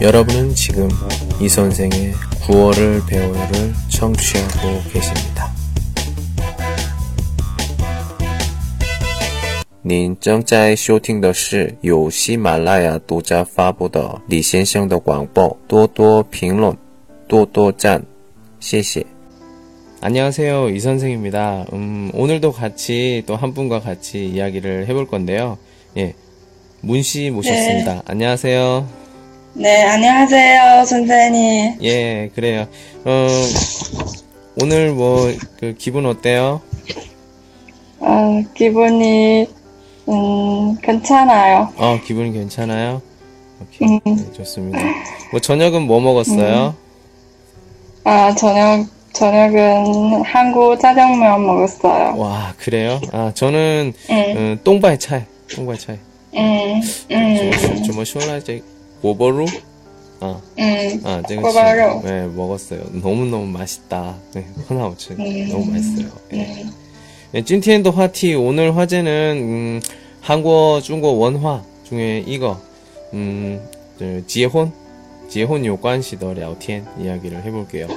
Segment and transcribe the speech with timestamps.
[0.00, 0.88] 여러분은 지금
[1.40, 2.12] 이 선생의
[2.46, 5.50] 9월을 배워요를 청취하고 계십니다.
[9.82, 16.76] 您正在收听的是由喜马拉雅独家发布的李先生的广播，多多评论，
[17.26, 18.04] 多多赞，
[18.60, 19.04] 谢谢。
[20.02, 20.70] 안녕하세요.
[20.70, 21.66] 이 선생입니다.
[21.72, 25.58] 음, 오늘도 같이 또 한 분과 같이 이야기를 해볼 건데요.
[25.96, 26.14] 예.
[26.82, 28.02] 문 씨 모셨습니다.
[28.06, 28.86] 안녕하세요.
[29.57, 31.77] 네, 안녕하세요, 선생님.
[31.81, 32.67] 예, 그래요.
[33.05, 33.27] 어,
[34.61, 36.61] 오늘 뭐, 그, 기분 어때요?
[37.99, 39.47] 어, 기분이,
[40.09, 41.69] 음, 괜찮아요.
[41.77, 43.01] 어, 기분이 괜찮아요?
[43.61, 43.87] 오케이.
[43.87, 43.99] 음.
[44.05, 44.79] 네, 좋습니다.
[45.31, 46.75] 뭐, 저녁은 뭐 먹었어요?
[46.77, 48.03] 음.
[48.03, 52.17] 아, 저녁, 저녁은 한국 짜장면 먹었어요.
[52.17, 52.99] 와, 그래요?
[53.13, 54.57] 아, 저는, 음.
[54.59, 55.25] 어, 똥발 찰,
[55.55, 55.97] 똥발 찰.
[56.35, 56.81] 음,
[57.11, 57.51] 음.
[57.51, 58.74] 좀, 좀, 좀 시원하지,
[59.09, 59.45] 오버루?
[60.21, 62.01] 아, 음, 아, 제가 꼬바로.
[62.01, 62.81] 지금, 네, 먹었어요.
[62.93, 64.15] 너무너무 맛있다.
[64.33, 65.13] 네, 하나오츠.
[65.19, 65.49] 음.
[65.49, 66.07] 너무 맛있어요.
[66.33, 66.63] 예.
[66.63, 66.71] 음,
[67.31, 68.33] 네, 찐티엔더 화티.
[68.33, 69.81] 오늘 화제는, 음,
[70.21, 72.59] 한국, 중국 원화 중에 이거,
[73.13, 73.61] 음,
[73.99, 74.71] 저, 지혼?
[75.29, 77.87] 지혼 요관시더 聊天 이야기를 해볼게요.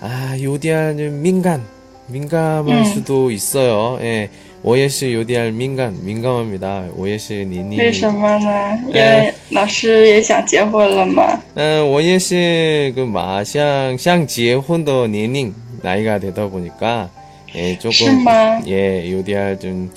[0.00, 1.62] 아, 요디알 민간.
[2.06, 2.84] 민감할 음.
[2.84, 3.98] 수도 있어요.
[4.00, 4.30] 예.
[4.30, 5.93] 오 예시 요디알 민간.
[6.05, 6.85] 민감합니다.
[6.95, 7.77] 오예시 니니.
[7.77, 8.79] 为什么呢？
[8.87, 11.37] 因呃为老师也想结婚了嘛。
[11.55, 17.09] 嗯，我也是그 마상 像结婚的年龄 나이가 되다 보니까
[17.55, 18.61] 예, 조금 是吗？
[18.65, 19.91] 예, 요디알 좀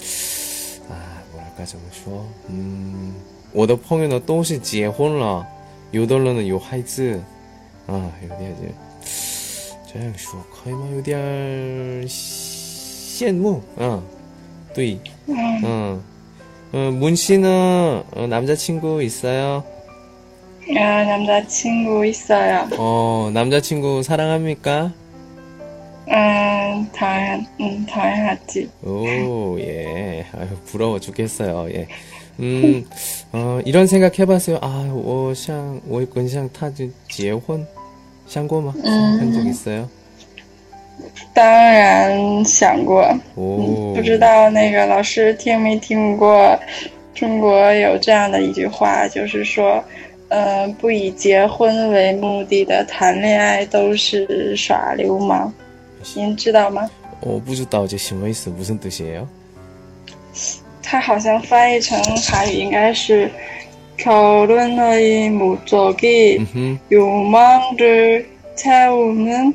[0.90, 3.14] 아, 뭐랄까 좀说, 음,
[3.52, 5.46] 我的朋友呢都是结婚了，
[5.92, 7.22] 有的人呢有孩子，
[7.86, 8.66] 啊，有点就
[9.94, 10.80] 这样说可以吗？
[10.92, 14.02] 有点儿羡慕，嗯，
[14.73, 15.61] 对 네.
[15.63, 16.01] 어.
[16.73, 19.63] 어, 문 씨는 어, 남자친구 있어요?
[20.77, 22.69] 아, 남자친구 있어요.
[22.77, 24.93] 어, 남자친구 사랑합니까?
[26.07, 28.69] 아, 음, 다, 음, 다양하지.
[28.83, 30.25] 오, 예.
[30.33, 31.67] 아유, 부러워 죽겠어요.
[31.73, 31.87] 예.
[32.39, 32.85] 음,
[33.33, 34.59] 어, 이런 생각 해봤어요.
[34.61, 37.67] 아, 오, 샹, 오이건 샹 타지, 지에 혼?
[38.27, 38.71] 샹고마?
[38.71, 39.19] 음.
[39.19, 39.89] 한적 있어요?
[41.32, 43.02] 当然想过。
[43.36, 43.94] 오.
[43.94, 46.58] 不知道那个老师听没听过，
[47.14, 49.82] 中国有这样的一句话，就是说，
[50.28, 55.52] 呃，不以结婚为目的的谈恋爱都是耍流氓。
[56.14, 56.88] 您知道吗？
[57.22, 58.50] 어, 不知道这什么意思?
[58.50, 59.26] 무슨 뜻이에요?
[60.82, 61.98] 它好像翻译成
[62.30, 63.30] 韩语应该是
[63.96, 66.78] 결혼의목적이 음, 흠.
[66.92, 69.54] 욕망을 채우는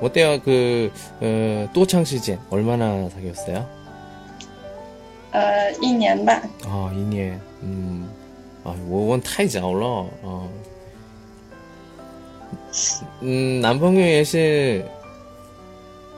[0.00, 0.40] 어때요?
[0.42, 3.66] 그, 어, 또 창시진, 얼마나 사귀었어요?
[5.32, 5.38] 어,
[5.82, 6.42] 1년 반.
[6.64, 7.40] 아, 1년.
[7.62, 8.10] 음.
[8.64, 9.86] 아, 원 타이자 올라.
[9.86, 10.50] 어.
[13.22, 14.84] 음, 남편이 예시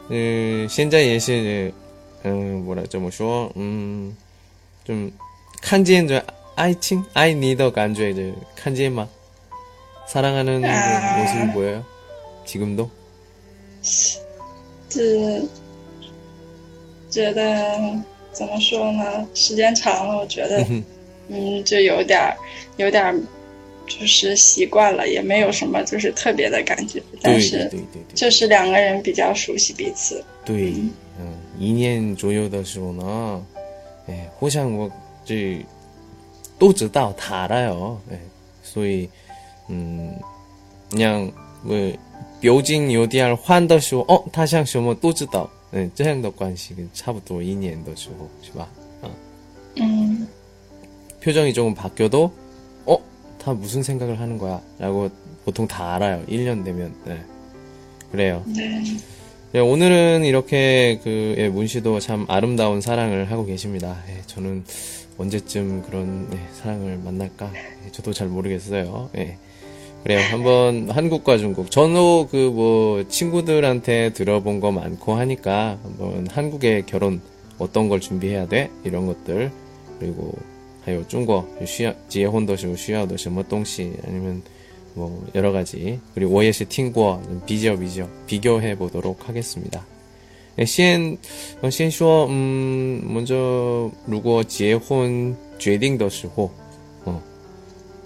[0.09, 1.73] 그, 현재 예시
[2.27, 3.51] 음, 뭐라 좀 쉬워.
[3.57, 4.17] 음.
[4.85, 5.17] 좀
[5.63, 6.21] 칸지엔 좀
[6.57, 9.09] 아이칭 아이 니더 간주에 이제 칸지엔만
[10.09, 11.19] 사랑하는 아.
[11.19, 11.85] 모습이 보여요?
[12.45, 12.91] 지금도?
[13.83, 15.43] 是
[17.09, 17.79] 觉得
[18.33, 19.27] 怎么说呢？
[19.35, 20.65] 时间长了，我觉得，
[21.29, 22.37] 嗯，就有点儿，
[22.77, 23.21] 有点儿，
[23.87, 27.03] 就是习惯了，也没有什么就是特别的感觉。
[27.23, 27.71] 但是，
[28.15, 30.25] 就是两个人比较熟悉彼此。
[30.45, 30.75] 对，
[31.19, 33.47] 嗯，一年左右的时候呢，
[34.07, 34.91] 哎，互相我
[35.25, 35.65] 这
[36.59, 38.19] 都知道他了哟，哎，
[38.63, 39.09] 所以，
[39.69, 40.15] 嗯，
[40.91, 41.31] 让
[41.65, 41.93] 我。
[42.40, 48.68] 表情有点换的时候，哦，他想什么都知道，嗯，这样的关系差不多一年的时候，是吧？
[49.02, 49.10] 啊，
[49.78, 50.28] 嗯
[51.22, 52.32] 표정이 조금 바뀌어도,
[52.86, 52.98] 어,
[53.40, 54.62] 다 무슨 생각을 하는 거야?
[54.78, 55.10] 라고
[55.44, 56.24] 보통 다 알아요.
[56.28, 57.20] 1년 되면, 네.
[58.12, 58.44] 그래요.
[58.54, 58.84] 对，
[59.52, 64.04] 네, 오늘은 이렇게 그 예, 문 씨도 참 아름다운 사랑을 하고 계십니다.
[64.10, 64.64] 예, 저는
[65.18, 67.52] 언제쯤 그런 예, 사랑을 만날까?
[67.56, 69.10] 예, 저도 잘 모르겠어요.
[70.08, 70.16] 예.
[70.16, 70.20] 그래요.
[70.32, 71.72] 한번 한국과 중국.
[71.72, 77.22] 저도 그 뭐 친구들한테 들어본 거 많고 하니까 한번 한국의 결혼
[77.58, 78.70] 어떤 걸 준비해야 돼?
[78.84, 79.52] 이런 것들.
[80.00, 80.34] 그리고
[80.86, 84.44] 还有中国需要结婚的时候需要的什么东西 아니면
[84.94, 89.84] 뭐 여러 가지 그리고 我也是听过 비교 비교 비교해 보도록 하겠습니다.
[90.66, 91.18] 先
[91.62, 96.50] 呃先说嗯 먼저 如果结婚决定的时候
[97.06, 97.20] 어,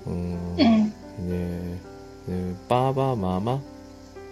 [0.07, 0.91] 음, 嗯
[1.25, 1.77] 이제
[2.25, 3.59] 그 빠바 마마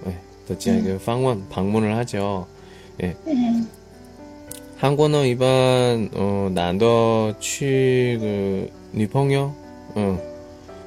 [0.06, 2.48] 네, 도지아 그 방문 방문을 하죠.
[3.00, 3.68] 嗯
[4.78, 9.56] 한국은 일반 어 난더 취그 니펑요
[9.96, 10.20] 어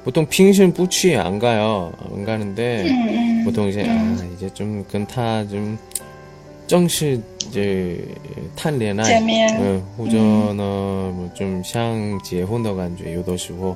[0.03, 5.77] 보통 핑신 뿌취 안 가요 안 가는데 嗯 보통 이제 아 이제 좀 근타 좀
[6.67, 8.05] 정시 이제
[8.55, 13.75] 탄恋爱 见面 어, 호전어 뭐좀 샹结婚的 感觉有的时候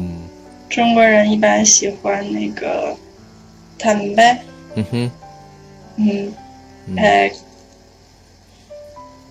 [0.71, 2.95] 中国人一般喜欢那个
[3.77, 4.41] 坦白，
[4.75, 5.11] 嗯哼，
[5.97, 6.33] 嗯，
[6.95, 7.29] 白，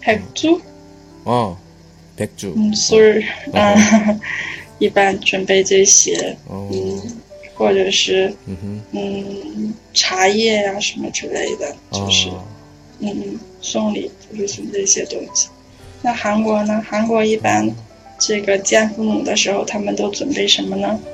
[0.05, 0.61] 白猪，
[1.25, 1.57] 哦，
[2.15, 4.21] 白猪，嗯，所以，嗯，
[4.79, 7.01] 一般准备这些，嗯，
[7.55, 12.29] 或者是，嗯哼，嗯，茶叶呀什么之类的，就是，
[12.99, 15.49] 嗯，送礼就是送这些东西。
[16.03, 16.85] 那韩国呢？
[16.87, 17.67] 韩国一般
[18.19, 21.01] 这个见父母的时候，他们都准备什么呢？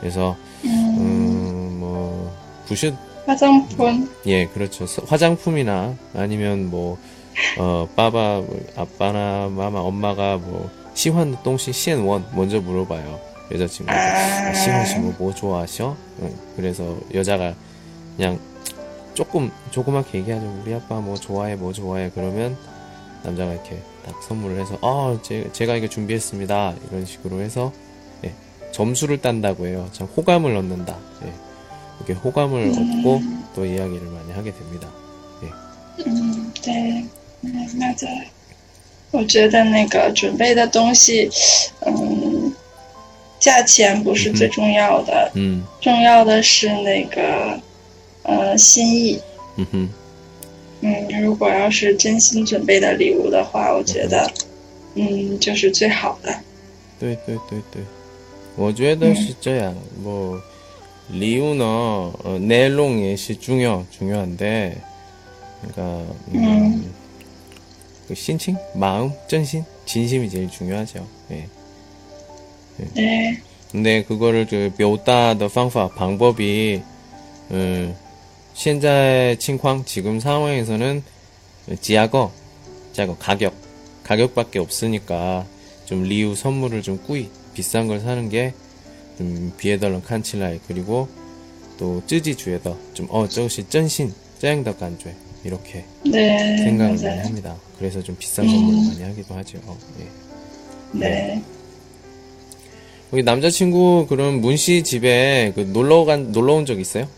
[0.00, 2.32] 그래서 嗯， 음, 뭐
[2.66, 2.94] 부시
[3.26, 4.86] 화장품， 예 그렇죠.
[4.86, 6.98] 서- 화장품이나 아니면 뭐
[7.58, 13.20] 어, 빠바 뭐, 아빠나 마마 엄마가 뭐 시환 동시 시엔원 먼저 물어봐요
[13.52, 14.02] 여자친구한테.
[14.50, 15.96] 아, 시환 씨뭐 뭐 좋아하셔?
[16.22, 17.54] 응, 그래서 여자가
[18.16, 18.38] 그냥
[19.14, 20.60] 조금 조그맣게 얘기하죠.
[20.62, 22.10] 우리 아빠 뭐 좋아해 뭐 좋아해.
[22.14, 22.56] 그러면
[23.22, 26.74] 남자가 이렇게 딱 선물을 해서 아 제, 제가 이거 준비했습니다.
[26.90, 27.87] 이런 식으로 해서 예,
[28.71, 31.33] 점수를 딴다고 해요 참 호감을 얻는다 예,
[31.97, 33.21] 이렇게 호감을 얻고
[33.55, 34.87] 또 이야기를 많이 하게 됩니다
[36.05, 37.05] 嗯，对，
[37.43, 38.07] 嗯，那在，
[39.11, 41.29] 我觉得那个准备的东西，
[41.85, 42.51] 嗯，
[43.39, 47.59] 价钱不是最重要的， 음, 重要的是那个，
[48.23, 49.21] 呃，心意。
[49.59, 49.87] 음흠.
[50.81, 54.27] 嗯，如果要是真心准备的礼物的话，我觉得，
[54.95, 56.33] 嗯，就是最好的。
[56.99, 57.83] 对对对对，
[58.57, 59.75] 我觉得是这样。
[59.97, 60.39] 뭐
[61.09, 64.81] 리우는 어, 내용也是 중요 중요한데,
[65.61, 66.93] 그러니까 음, 음.
[68.07, 71.05] 그心情, 마음,真心, 진심이 제일 중요하죠.
[71.31, 71.47] 예.
[72.95, 73.37] 对，
[73.71, 76.81] 근데 그거를 그表达的 방법, 방법이
[77.51, 77.95] 음,
[78.53, 81.03] 现在 情况 지금 상황에서는
[81.81, 82.31] 지하거,
[82.93, 83.53] 지하거 가격,
[84.03, 85.45] 가격밖에 없으니까
[85.85, 88.54] 좀 리우 선물을 좀 꾸이 비싼 걸 사는 게
[89.18, 91.08] 좀 비에덜런 칸칠라이 그리고
[91.76, 95.12] 또 쯔지 주에더 좀어 저것이 쩐신 짜양더 간조에
[95.42, 97.08] 이렇게 네, 생각을 맞아요.
[97.16, 97.56] 많이 합니다.
[97.80, 98.86] 그래서 좀 비싼 선물을 음.
[98.90, 99.58] 많이 하기도 하죠.
[99.66, 100.04] 어, 예.
[100.92, 101.08] 네.
[101.08, 101.42] 네.
[103.10, 107.08] 우리 남자친구 그럼 문씨 집에 그 놀러 간 놀러 온 적 있어요?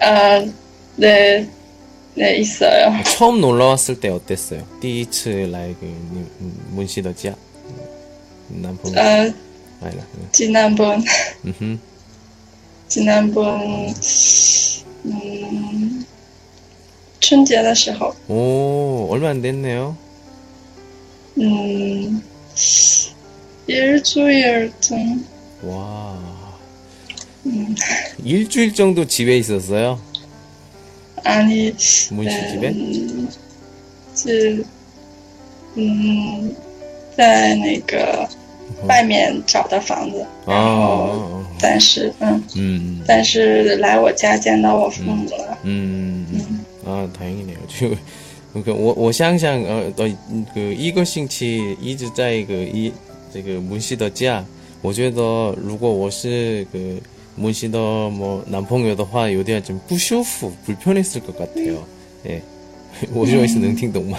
[0.00, 0.42] 아,
[0.96, 1.46] 네,
[2.14, 2.86] 네 있어요.
[2.86, 4.66] 아, 처음 놀러 왔을 때 어땠어요?
[4.80, 7.36] 디츠 라이그 음, 문씨 더지야?
[8.49, 9.33] 편 呃，
[9.81, 11.03] 아니라 지난번
[11.45, 11.79] 음
[12.87, 13.93] 지난번
[15.05, 16.05] 음
[17.19, 19.97] 春节的时候， 오 얼마 안 됐네요.
[21.37, 22.21] 嗯，
[23.67, 25.25] 일주일 좀
[25.63, 26.17] 와
[27.47, 27.75] 음,
[28.23, 29.99] 일주일 정도 집에 있었어요.
[31.23, 31.73] 아니
[32.11, 32.67] 문씨 집에?
[32.69, 33.29] 嗯，
[34.15, 34.63] 是
[35.77, 36.55] 嗯，
[37.15, 38.27] 在那个
[38.87, 41.45] 外面找的房子， 아, 然后 아, 아.
[41.59, 46.65] 但是嗯， 음, 但是来我家见到我父母了， 음, 음.
[46.85, 47.57] 아 다행이네요.
[47.67, 47.97] 지금
[48.53, 50.09] 그러니까 我我想想呃的
[50.53, 52.91] 그一个星期一直在一个一
[53.33, 54.43] 这个문씨的家，
[54.81, 56.79] 我觉得如果我是个
[57.37, 61.83] 문 씨도 뭐 남朋友的话有点좀不舒服 불편했을 것 같아요.
[62.27, 62.41] 예.
[63.13, 64.17] 我认为是能听懂吗？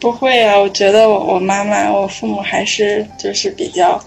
[0.00, 4.02] 不会啊，我觉得我我妈妈、我父母还是就是比较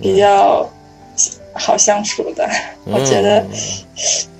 [0.00, 0.68] 比较
[1.52, 2.48] 好相处的。
[2.84, 3.44] 我觉得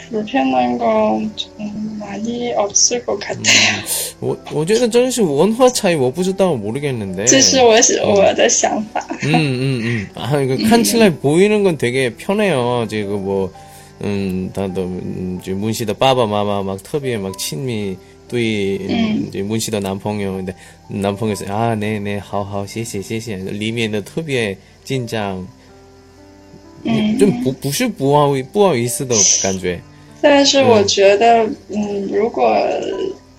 [0.09, 3.83] 불편한 거좀 많이 없을 것 같아요.
[4.21, 7.25] 我我觉得真是文化차이 我不知道 모르겠는데.
[7.27, 7.75] 这是我
[8.15, 9.05] 我的想法。
[9.25, 10.09] 음, 음, 음.
[10.15, 12.87] 아, 이거 칸칠라에 보이는 건 되게 편해요.
[12.89, 13.51] 지금 뭐,
[14.05, 17.97] 음, 다도, 음, 이제 문씨의 빠바, 마마, 막, 터비에 막, 친미,
[18.32, 18.78] 对
[19.32, 19.44] 对。
[19.44, 20.54] 温馨的男朋友的
[20.88, 25.46] 男朋友说啊那那好好谢谢谢谢里面的特别紧张
[26.84, 29.80] 嗯就不不是不好不好意思的感觉
[30.22, 32.56] 但是我觉得嗯如果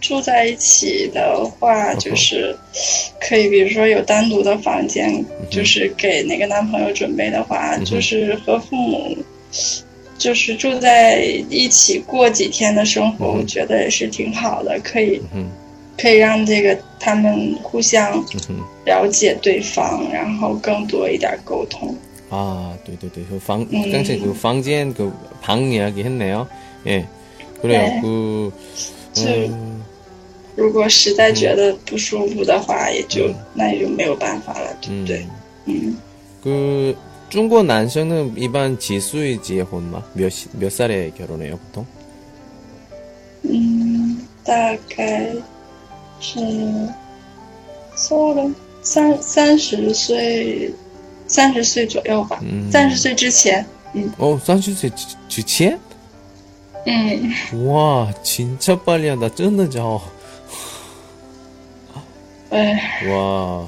[0.01, 2.55] 住在一起的话就是
[3.21, 9.17] 可以比如说有单独的房间就是给那个男朋友准备的话就是和父母
[10.22, 15.22] 就是住在一起过几天的生活，我觉得也是挺好的，可以，
[15.98, 18.24] 可以让这个他们互相
[18.86, 21.96] 了解对方，然后更多一点沟通。
[22.30, 23.90] 아, 对对对, 그 방, 음.
[23.90, 25.10] 깡체 그 방间 그
[25.42, 26.46] 방 이야기 했네요.
[26.86, 27.06] 예.
[27.62, 27.80] 그래요.
[27.80, 28.02] 네.
[28.02, 28.52] 그,
[29.16, 29.82] 嗯，
[30.56, 35.26] 如果实在觉得不舒服的话，也就那也就没有办法了，对不对？
[35.66, 35.96] 嗯。
[36.44, 36.94] 그
[37.32, 40.02] 중국 남성은 일반 지수의结婚 마?
[40.14, 41.86] 몇, 시, 몇 살에 결혼해요, 보통?
[43.44, 45.34] 嗯，大概
[46.20, 46.40] 是
[48.02, 50.74] 三三三十岁。
[51.30, 52.40] 三十岁左右吧，
[52.72, 54.10] 三十岁之前，嗯。
[54.18, 54.90] 哦，三十岁
[55.28, 55.78] 之前？
[56.88, 57.68] 음.
[57.68, 59.28] 와, 진짜 빨리 한다.
[59.28, 60.02] 真的죠.
[62.50, 63.68] 와.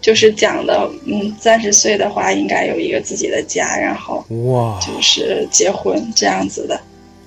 [0.00, 4.78] 就是讲的嗯三十岁的话应该有一个自己的家然后哇。
[4.80, 6.80] 就是结婚这样子的。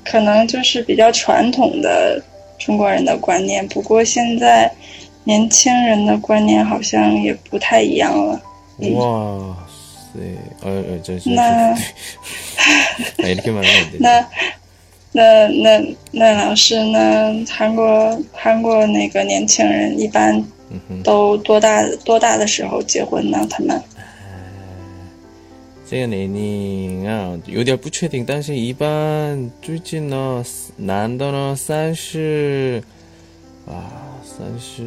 [0.06, 2.22] 可能就是比较传统的
[2.58, 4.72] 中国人的观念不过现在
[5.24, 8.42] 年轻人的观念好像也不太一样了。
[8.94, 9.56] 哇
[10.14, 10.20] 塞
[10.64, 11.78] 呃呃那
[13.22, 13.36] 没
[14.00, 14.26] 那
[15.12, 20.44] 那那那老师那韩国韩国那个年轻人一般
[21.03, 23.47] 都多大多大的时候结婚呢？
[23.49, 23.83] 他们？
[25.87, 30.45] 这个年龄啊，有点不确定，但是一般最近呢，
[30.77, 32.83] 男的呢三十
[33.67, 34.83] 啊三十。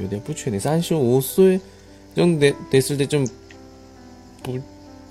[0.00, 1.60] 요대 부추네 35岁
[2.16, 3.26] 정도 됐을 때 좀,
[4.42, 4.58] 부,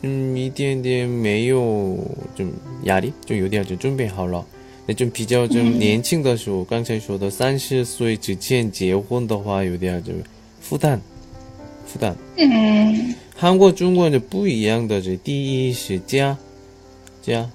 [0.03, 1.95] 음, 一点点没有
[2.35, 2.51] 좀
[2.85, 4.43] 压力, 좀 요대 좀 준비 好了.
[4.86, 10.12] 那种比较就年轻的时候刚才说的三十岁之前结婚的话有点就
[10.60, 11.00] 负担
[11.86, 16.36] 负担嗯韩国中国人不一样的这第一是家
[17.20, 17.50] 家。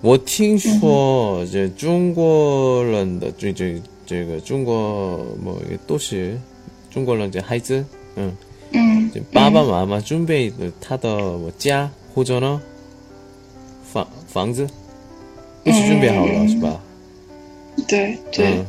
[0.00, 6.38] 我听说这中国人的这这这个中国某一个都是
[6.88, 7.84] 中国人的孩子
[8.16, 8.34] 嗯。
[8.72, 12.60] 嗯爸爸妈妈准备的他的家或者呢
[13.84, 14.68] 房房子。
[15.63, 16.79] 都是准备好了，是吧？
[17.87, 18.63] 对对，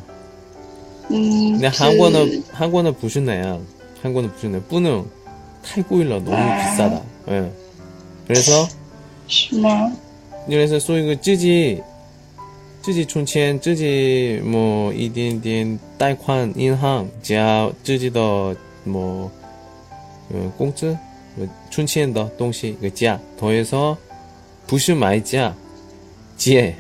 [1.09, 2.19] 嗯，那韩国呢？
[2.53, 3.61] 韩国呢不是那样，
[4.03, 5.05] 韩国呢不是那，不能
[5.63, 7.51] 太贵了，너무비싸 다， 嗯，
[8.27, 8.69] 그래서
[9.29, 9.93] 是吗？
[10.47, 11.83] 그래서 소위 그 찌지
[12.83, 19.31] 自己存钱，自己么一点点贷款银行加自己的么
[20.31, 20.97] 呃工资
[21.71, 23.97] 存钱的东西个价，더해서
[24.67, 25.19] 不是买
[26.40, 26.76] 지혜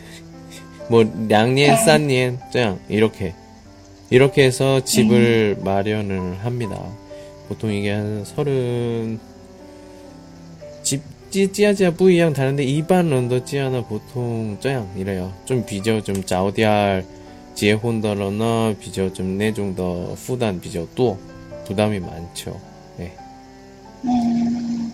[0.89, 3.35] 뭐 양년 싼년 짱 이렇게
[4.09, 5.63] 이렇게 해서 집을 음.
[5.63, 6.81] 마련을 합니다.
[7.47, 9.19] 보통 이게 한 서른
[10.81, 15.31] 집 찌찌아지아 부이양 다른데 이반 런더 찌아나 보통 짱 이래요.
[15.45, 17.05] 좀 비저 좀 자오디알
[17.53, 21.19] 지혜 혼더 러너 비저 좀 내종 더 후단 비저 또
[21.67, 22.59] 부담이 많죠.
[22.97, 23.13] 네.
[24.05, 24.93] 음,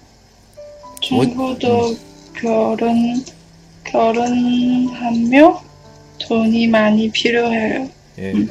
[1.12, 1.98] 뭐, 중국도 음.
[2.34, 3.24] 결혼
[3.95, 5.63] 결혼하며
[6.19, 7.89] 돈이 많이 필요해요.
[8.19, 8.33] 예.
[8.33, 8.49] 음.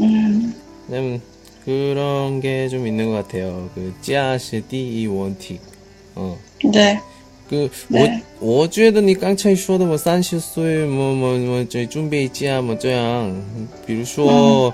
[0.00, 0.54] 음.
[0.90, 1.20] 음.
[1.64, 3.68] 그런 게 좀 있는 것 같아요.
[3.74, 5.58] 그, 家是第一问题.
[6.14, 6.36] 어.
[6.72, 6.98] 对，
[7.48, 8.22] 그, 네.
[8.40, 13.30] 我,我觉得你刚才说的我三十岁么么么这准备嫁么这样，
[13.86, 14.72] 比如说，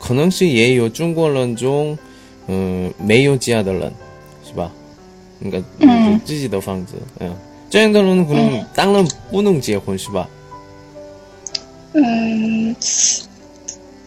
[0.00, 1.96] 可能是也有中国人中，
[2.48, 3.92] 嗯、没有家的人，
[4.44, 4.72] 是吧？
[5.38, 7.32] 那个、嗯自己的房子，嗯，
[7.73, 10.29] 这样的人可能、当然不能结婚，是吧？
[11.93, 12.75] 嗯，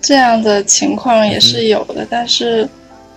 [0.00, 2.68] 这样的情况也是有的，但是，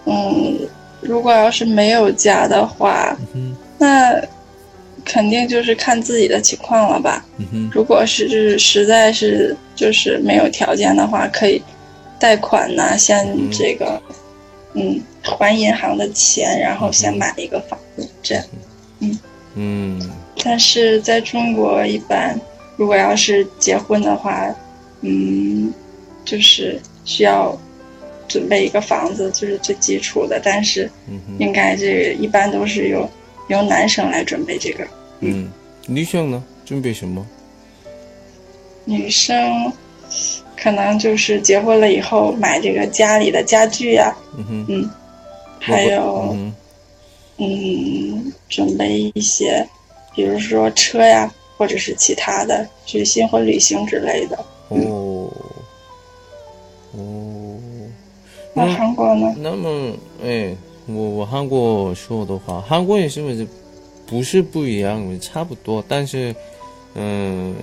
[0.06, 0.58] 嗯，
[1.02, 4.20] 如果要是没有家的话，嗯那
[5.06, 7.24] 肯定就是看自己的情况了吧。
[7.38, 11.62] 嗯如果是实在是就是没有条件的话，可以
[12.20, 14.02] 贷款呐、先这个，
[14.74, 18.44] 嗯，还银行的钱，然后先买一个房子，这样。
[18.98, 19.20] 嗯，
[19.54, 20.12] 嗯
[20.44, 22.40] 但是在中国，一般
[22.78, 24.54] 如果要是结婚的话，
[25.02, 25.74] 嗯，
[26.26, 27.58] 就是需要
[28.28, 30.40] 准备一个房子，就是最基础的。
[30.44, 30.90] 但是
[31.38, 33.10] 应该这个一般都是由
[33.50, 34.88] 由男生来准备这个，
[35.20, 35.52] 嗯，
[35.88, 36.44] 女生呢？
[36.66, 37.26] 准备什么？
[38.86, 39.72] 女生
[40.56, 44.90] 可能就是结婚了以后买这个家里的家具呀、嗯哼，嗯，
[45.60, 46.54] 还有嗯
[47.38, 49.68] 嗯，准备一些，
[50.20, 54.38] 比如说车呀，或者是其他的，去新婚旅行之类的。
[54.68, 55.32] 哼，哦，
[56.92, 57.58] 哦。
[58.54, 59.34] 那韩国呢？
[59.38, 60.54] 那么，哎，
[60.88, 63.48] 我我韩国说的话，韩国也是不是
[64.06, 66.36] 不是不一样，差不多，但是，
[66.96, 67.56] 嗯，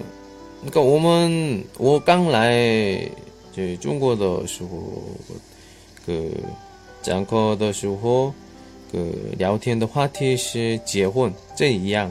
[0.63, 3.07] 那个我们我刚来
[3.55, 5.03] 这中国的时候，
[6.07, 6.25] 个
[7.03, 8.33] 讲课的时候，
[8.91, 9.05] 个
[9.37, 12.11] 聊天的话题是结婚，这一样。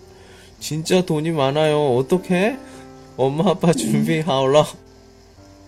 [0.60, 1.96] 진짜 돈이 많아요.
[1.96, 2.58] 어떡해?
[3.16, 4.66] 엄마 아빠 준비하라.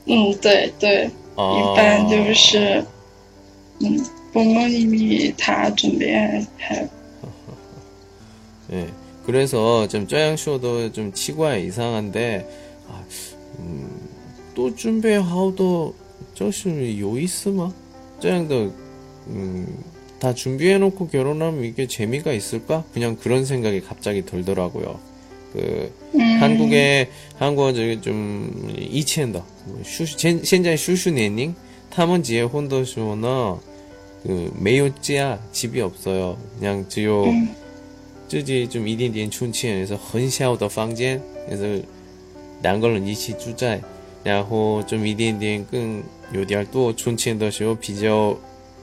[0.06, 2.84] 嗯，对对， 아, 一般就是，
[3.82, 4.02] 嗯，
[4.32, 6.12] 부모님이다准备
[6.58, 6.88] 还
[8.72, 8.88] 예.
[9.26, 12.48] 그래서 좀 쪼양쇼도 좀 치과 이상한데,
[12.88, 13.04] 아,
[13.58, 14.08] 음,
[14.54, 15.94] 또 준비하도
[16.34, 17.70] 저시 요 있으마?
[18.20, 18.72] 쪼양도,
[19.28, 19.84] 음,
[20.22, 22.84] 다 준비해놓고 결혼하면 이게 재미가 있을까?
[22.92, 24.98] 그냥 그런 생각이 갑자기 들더라고요.
[25.52, 29.42] 그, 嗯 한국에 한국 저기 좀 이치엔더
[29.82, 31.54] 슈现在 슈슈年龄
[31.90, 33.58] 他们 结婚的时候呢
[34.24, 36.36] 그 메요지야 집이 없어요.
[36.58, 37.48] 그냥只有 嗯
[38.28, 41.82] 自己좀一点点存钱，그래서很小的房间，그래서
[42.62, 43.80] 两个人一起住在，
[44.22, 46.02] 然后좀一点点更
[46.34, 48.36] 有点多存钱的时候比较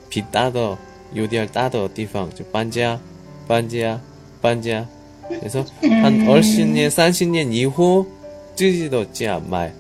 [0.10, 0.76] 比大的
[1.13, 3.00] 有点大的地方就搬家
[3.48, 4.00] 搬家
[4.41, 4.86] 搬家，
[5.30, 8.06] 그래서 한 20年、30年以后，
[8.56, 9.71] 自己的家买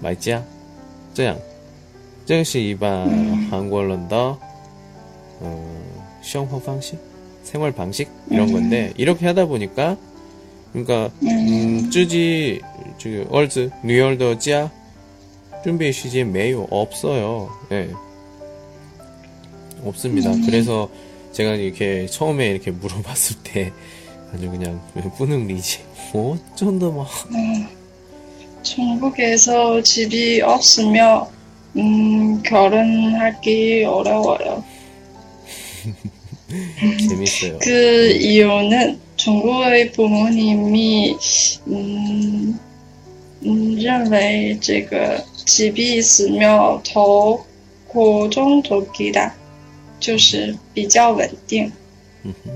[0.00, 0.42] 买家，
[1.14, 1.36] 这样，
[2.26, 3.08] 这个是一般
[3.50, 4.36] 韩国人的
[5.42, 5.62] 嗯
[6.22, 6.96] 生活方式、
[7.44, 9.96] 생활 방식 이런 건데 이렇게 하다 보니까
[10.72, 12.62] 그러니까 음, 自己
[12.98, 14.70] 这个儿子女儿的家
[15.62, 17.48] 准备时间没有 없어요.
[17.70, 17.88] 예.
[19.84, 20.32] 없습니다.
[20.46, 20.88] 그래서
[21.32, 23.72] 제가 이렇게 처음에 이렇게 물어봤을 때
[24.32, 24.80] 아주 그냥
[25.16, 25.80] 뿌능 리지
[26.12, 27.08] 뭐 어쩐다 막
[28.62, 31.26] 중국에서 집이 없으면
[31.76, 34.64] 음, 결혼하기 어려워요.
[37.08, 37.58] 재밌어요.
[37.60, 41.16] 그 이유는 중국의 부모님이
[41.66, 42.58] 음,
[43.44, 47.44] 음, 认为这个 집이 있으면 더
[47.88, 49.34] 고정적이다，
[50.00, 51.70] 就是比较稳定。
[52.22, 52.50] 嗯哼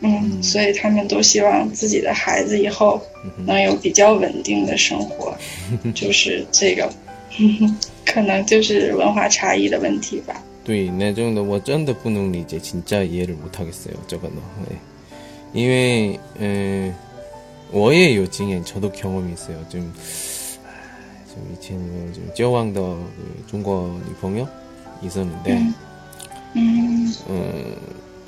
[0.00, 5.34] 嗯，所以他们都希望自己的孩子以后嗯哼能有比较稳定的生活，
[5.94, 6.88] 就是这个，
[8.04, 10.40] 可能就是文化差异的问题吧。
[10.62, 14.34] 对那种的我真的不能理解 진짜 이해를 못하겠어요 저거는
[14.68, 14.76] 네.
[15.54, 16.92] 因为嗯
[17.72, 19.92] 我也有经验 저도 경험이 있어요 좀,
[20.64, 20.68] 아,
[21.32, 21.78] 좀以前
[22.12, 24.46] 좀交往的 그 중국 女朋友
[25.02, 25.74] 있었는데 嗯
[26.54, 27.76] 嗯， 음,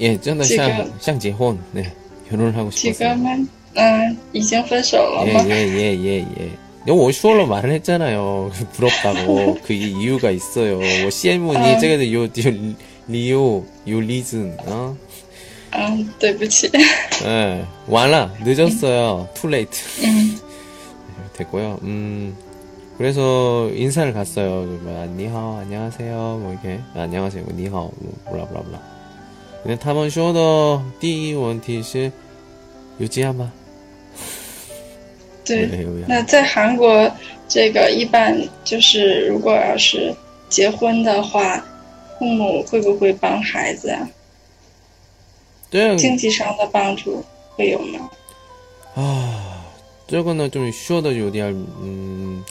[0.01, 1.91] 예, 真的这个像像结婚 네.
[2.29, 5.45] 결혼을 하고 几 싶었어요 个们嗯已经分手了吗？
[5.47, 6.51] 예예예예 예.
[6.89, 8.51] 요 쇼로 말을 했잖아요.
[8.73, 9.59] 부럽다고.
[9.63, 10.77] 그 이유가 있어요.
[10.79, 11.79] 뭐, 羡慕你 아.
[11.79, 12.75] 这个有有
[13.07, 14.97] 리오, 요 리즌, 어?
[15.73, 16.71] 嗯，对不起。
[17.25, 19.29] 예, 완라, 늦었어요.
[19.35, 19.81] too late.
[20.03, 20.39] 嗯
[21.37, 21.79] 됐고요.
[21.83, 22.35] 음,
[23.03, 24.63] 그래서 인사를 갔어요.
[24.63, 26.39] 그 뭐, 니하오, 안녕하세요.
[26.43, 26.81] 뭐, 이렇게.
[26.95, 27.45] 아, 안녕하세요.
[27.45, 28.83] 뭐, 니하오, 뭐, 몰라, 몰라, 몰라.
[29.63, 32.11] 근데 他们说的第一问题是
[32.99, 33.53] 有家吗？
[35.45, 35.67] 对。
[35.67, 36.07] 没有呀。
[36.09, 37.11] 那在韩国，
[37.49, 40.15] 这个一般就是，如果要是
[40.49, 41.65] 结婚的话，
[42.19, 44.09] 父母会不会帮孩子啊？
[45.71, 48.11] 这样经济上的帮助会有吗？
[48.95, 49.65] 啊，
[50.07, 52.43] 这个呢，좀说的有点嗯，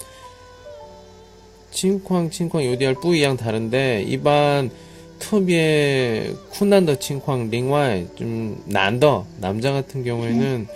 [1.73, 4.71] 칭쾅 칭쾅 요디알 뿌이양 다른데 이반
[5.19, 10.67] 특비의 쿤난더 칭쾅 링와이 좀 난더 남자 같은 경우에는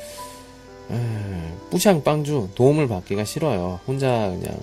[1.70, 3.80] 뿌샹 빵주 도움을 받기가 싫어요.
[3.86, 4.56] 혼자 그냥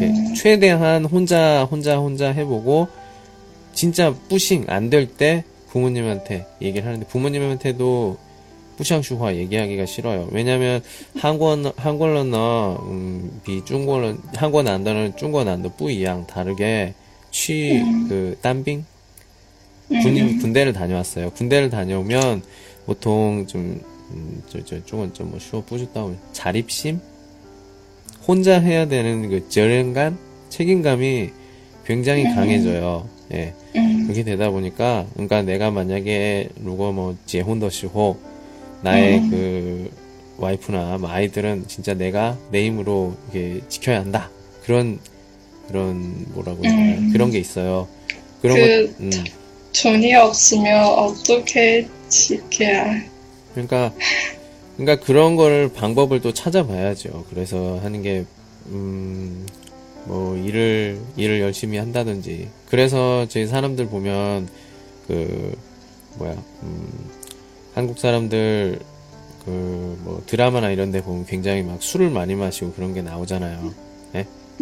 [0.00, 2.88] 이렇게 최대한 혼자 혼자 혼자 해보고
[3.74, 8.16] 진짜 뿌싱 안 될 때 부모님한테 얘기를 하는데 부모님한테도
[8.80, 10.28] 후샹슈화 얘기하기가 싫어요.
[10.32, 10.82] 왜냐면
[11.18, 16.94] 한권 한권러나 음, 비중권 한권 안다는 중권 안도 뿌이양 다르게
[17.30, 18.36] 취그 음.
[18.40, 18.84] 딴빙?
[19.92, 20.02] 음.
[20.02, 21.30] 군, 군대를 다녀왔어요.
[21.30, 22.42] 군대를 다녀오면
[22.86, 27.00] 보통 좀 음, 저저 조금 좀뭐 쉬워 뿌듯다고 자립심
[28.26, 31.30] 혼자 해야 되는 그 절연감 책임감이
[31.84, 33.08] 굉장히 강해져요.
[33.32, 33.54] 예.
[33.72, 38.30] 그렇게 되다 보니까 그러니까 내가 만약에 루거 뭐 재혼더시호
[38.82, 39.30] 나의 음.
[39.30, 39.90] 그,
[40.38, 44.30] 와이프나 뭐 아이들은 진짜 내가 내 힘으로 이게 지켜야 한다.
[44.64, 44.98] 그런,
[45.68, 46.72] 그런, 뭐라고 해야.
[46.98, 47.10] 음.
[47.12, 47.86] 그런 게 있어요.
[48.40, 49.10] 그런 그- 것, 음.
[49.82, 53.02] 돈이 없으면 어떻게 지켜야?
[53.52, 53.92] 그러니까
[54.76, 57.26] 그러니까 그런 거를 방법을 또 찾아봐야죠.
[57.30, 58.24] 그래서 하는 게
[58.68, 59.46] 음,
[60.06, 62.48] 뭐 일을 일을 열심히 한다든지.
[62.68, 64.48] 그래서 저희 사람들 보면
[65.06, 65.56] 그
[66.18, 66.88] 뭐야 음,
[67.74, 68.80] 한국 사람들
[69.44, 73.72] 그 뭐 드라마나 이런 데 보면 굉장히 막 술을 많이 마시고 그런 게 나오잖아요.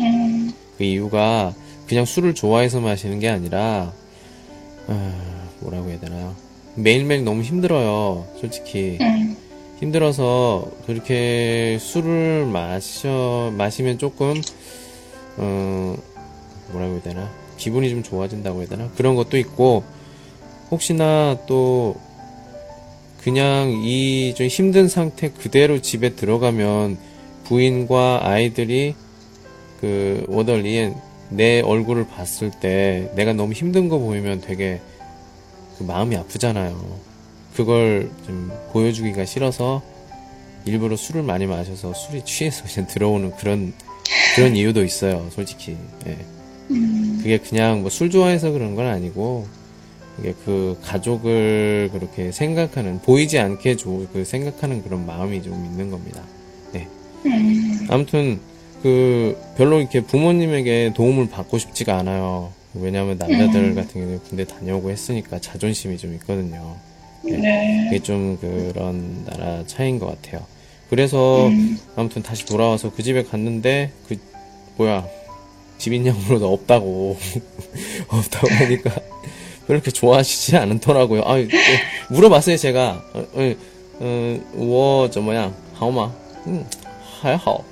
[0.01, 1.55] 음그 이유가
[1.89, 3.93] 그냥 술을 좋아해서 마시는 게 아니라
[4.87, 6.35] 아, 뭐라고 해야 되나요?
[6.77, 8.27] 매일매일 너무 힘들어요.
[8.41, 8.99] 솔직히.
[9.01, 9.37] 음
[9.81, 14.35] 힘들어서 그렇게 술을 마셔 마시면 조금
[15.37, 15.97] 어
[16.73, 19.85] 뭐라고 해야 되나 기분이 좀 좋아진다고 해야 되나 그런 것도 있고
[20.73, 21.95] 혹시나 또
[23.23, 26.97] 그냥 이 좀 힘든 상태 그대로 집에 들어가면
[27.45, 28.95] 부인과 아이들이
[29.81, 30.95] 그 워덜리엔
[31.31, 34.81] 내 얼굴을 봤을 때 내가 너무 힘든 거 보이면 되게
[35.79, 36.99] 그 마음이 아프잖아요.
[37.55, 39.83] 그걸 좀 보여주기가 싫어서
[40.65, 43.73] 일부러 술을 많이 마셔서 술이 취해서 그냥 들어오는 그런
[44.37, 45.77] 그런 이유도 있어요, 솔직히.
[46.07, 46.17] 예.
[46.71, 49.47] 음 그게 그냥 뭐 술 좋아해서 그런 건 아니고
[50.19, 56.23] 이게 그 가족을 그렇게 생각하는 보이지 않게 조, 그 생각하는 그런 마음이 좀 있는 겁니다.
[57.27, 58.41] 음 아무튼
[58.83, 62.53] 그 별로 이렇게 부모님에게 도움을 받고 싶지가 않아요.
[62.75, 63.75] 왜냐하면 남자들 음.
[63.75, 66.77] 같은 경우는 군대 다녀오고 했으니까 자존심이 좀 있거든요.
[67.25, 67.85] 네.
[67.85, 70.45] 그게 좀 그런 나라 차이인 것 같아요.
[70.91, 74.17] 그래서 음 아무튼 다시 돌아와서 그 집에 갔는데 그
[74.77, 75.07] 뭐야
[75.79, 77.17] 집 있냐고 물어도 없다고
[78.09, 78.91] 없다고 하니까
[79.68, 81.22] 그렇게 좋아하시지 않더라고요.
[81.26, 81.36] 아
[82.10, 83.56] 물어봤어요 제가 어, 어,
[84.00, 86.12] 어, 我怎么样好吗
[86.46, 86.64] 嗯
[87.22, 87.64] 还好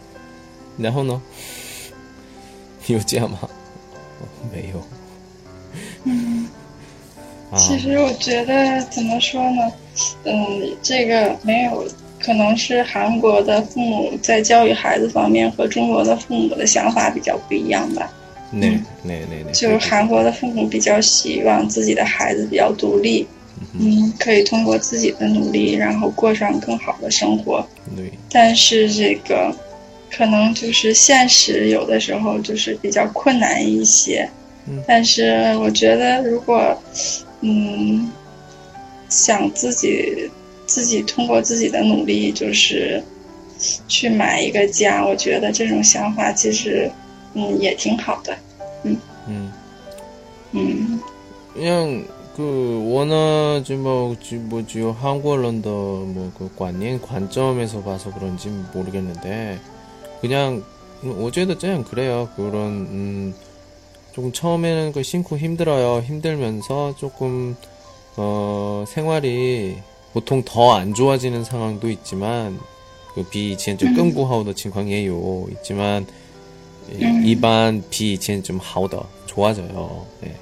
[0.77, 1.21] 然后呢
[2.87, 3.37] 有家吗
[4.51, 4.81] 没有
[6.05, 6.47] 嗯。
[7.51, 9.69] 啊其实我觉得怎么说呢，
[10.23, 11.85] 嗯，这个没有，
[12.23, 18.09] 可能是韩国的父母在教育孩子方面和中国的父母的想法比较不一样吧。
[18.52, 18.68] 那
[19.02, 23.26] 那那那，就是韩国的父母比较希望自己的孩子比较独立，
[23.78, 27.66] 嗯，可以通过自己的努力，然后过上更好的生活。
[27.96, 29.52] 对，但是这个
[30.10, 34.28] 可能就是现实，有的时候就是比较困难一些。
[34.68, 36.80] 嗯，但是我觉得如果，
[37.40, 38.10] 嗯，
[39.08, 40.30] 想自己
[40.66, 43.02] 自己通过自己的努力，就是
[43.88, 46.88] 去买一个家，我觉得这种想法其实。
[47.35, 48.35] 嗯也挺好的。
[48.85, 49.51] 음.
[50.53, 50.99] 嗯
[51.53, 59.59] 그냥 그 워낙 뭐 지- 뭐지 한국어런더 뭐그 관念 관점에서 봐서 그런지 모르겠는데
[60.21, 60.63] 그냥
[61.19, 62.53] 어제도 그냥 그래요 그런
[62.89, 63.35] 음
[64.13, 67.55] 조금 처음에는 그辛苦 힘들어요 힘들면서 조금
[68.17, 69.77] 어 생활이
[70.13, 72.59] 보통 더 안 좋아지는 상황도 있지만
[73.15, 73.95] 그 비以前 좀 음.
[73.95, 76.05] 更不好的情况也有 있지만
[76.92, 77.24] 예, 음.
[77.24, 80.06] 일반 비 이제는 좀 하우더 좋아져요.
[80.20, 80.36] 네.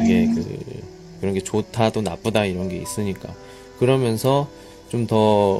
[0.00, 0.34] 이게 음.
[0.34, 0.82] 그
[1.20, 3.32] 그런 게 좋다도 나쁘다 이런 게 있으니까
[3.78, 4.48] 그러면서
[4.90, 5.58] 좀 더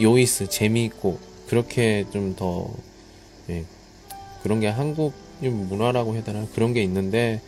[0.00, 2.70] 요이스 재미있고 그렇게 좀더
[3.50, 3.64] 예,
[4.42, 7.40] 그런 게 한국 문화라고 해야 되나 그런 게 있는데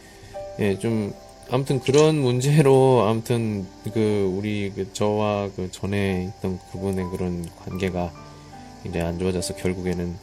[0.58, 1.14] 예, 좀
[1.50, 8.12] 아무튼 그런 문제로 아무튼 그 우리 그 저와 그 전에 있던 그분의 그런 관계가
[8.86, 10.14] 이제 안 좋아져서 결국에는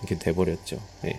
[0.00, 0.78] 이렇게 돼버렸죠.
[1.06, 1.18] 예.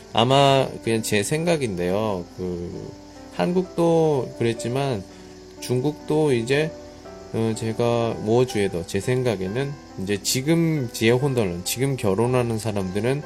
[0.12, 2.24] 아마 그냥 제 생각인데요.
[2.36, 2.92] 그
[3.34, 5.02] 한국도 그랬지만
[5.60, 6.70] 중국도 이제
[7.32, 13.22] 어, 제가 워주에도 제 생각에는 이제 지금 지혜혼들은 지금 결혼하는 사람들은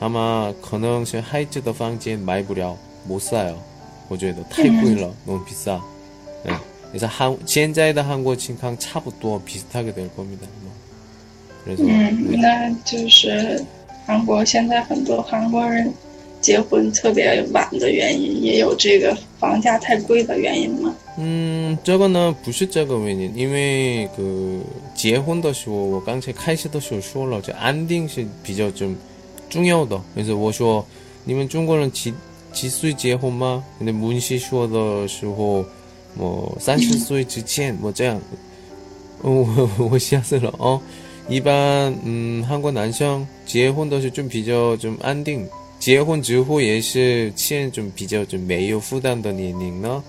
[0.00, 2.76] 아마 可能是孩子的房间买不了
[3.06, 3.62] 못 사요.
[4.08, 5.80] 워주에도 太贵了 너무 비싸.
[6.46, 6.52] 예.
[6.90, 10.46] 그래서 한, 现在的 한국情况 差不多 비슷하게 될 겁니다.
[10.62, 10.72] 뭐.
[11.64, 12.36] 그래서 嗯， 네.
[12.36, 13.64] 那就是
[14.09, 15.93] 韩国现在很多韩国人
[16.41, 20.95] 结婚特别晚的原因也有这个房价太贵的原因吗？
[21.19, 24.59] 嗯这个呢不是这个原因因为个
[24.95, 28.95] 结婚的时候我刚才开始的时候说了这安定是比较重
[29.47, 30.83] 重要的就是我说
[31.23, 32.11] 你们中国人几
[32.51, 35.63] 几岁结婚吗你们是说的时候
[36.17, 38.19] 我三十岁之前我这样
[39.21, 40.81] 我我吓死了哦
[41.28, 50.02] 一般，嗯，韩国男生结婚的时候좀比较좀安定，结婚之后也是钱좀比较좀没有负担的年龄呢。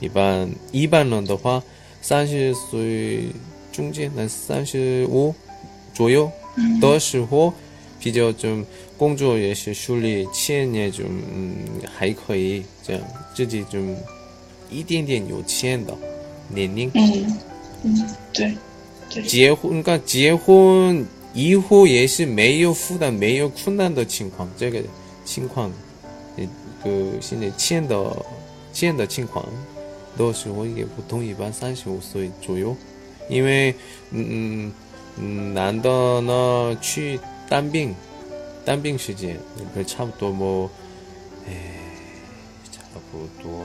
[0.00, 1.62] 一般一般人的话，
[2.02, 3.28] 三十岁
[3.72, 5.34] 中间，那三十五
[5.94, 6.30] 左右
[6.80, 7.52] 的时候，
[8.00, 8.66] 比较좀
[8.98, 11.54] 工作也是顺利，钱也좀嗯
[11.96, 13.02] 还可以，这样
[13.34, 13.96] 自己좀
[14.68, 15.96] 一点点有钱的
[16.48, 16.90] 年龄。
[16.94, 17.38] 嗯
[17.84, 18.56] 嗯，对对，
[19.26, 24.82] 结婚，그러니까结婚以后也是没有负担、没有困难的情况，这个
[25.24, 25.70] 情况，
[26.36, 26.44] 呃，
[26.82, 28.24] 그现在欠的
[28.72, 29.44] 欠的情况
[30.16, 32.76] 的时候，也不同一般三十五岁左右，
[33.28, 33.74] 因为
[34.10, 34.72] 嗯
[35.16, 37.94] 嗯男的呢去当兵，
[38.64, 39.38] 当兵时间，
[39.76, 40.68] 그差不多뭐，
[41.46, 41.52] 哎，
[42.72, 42.80] 差
[43.12, 43.62] 不多。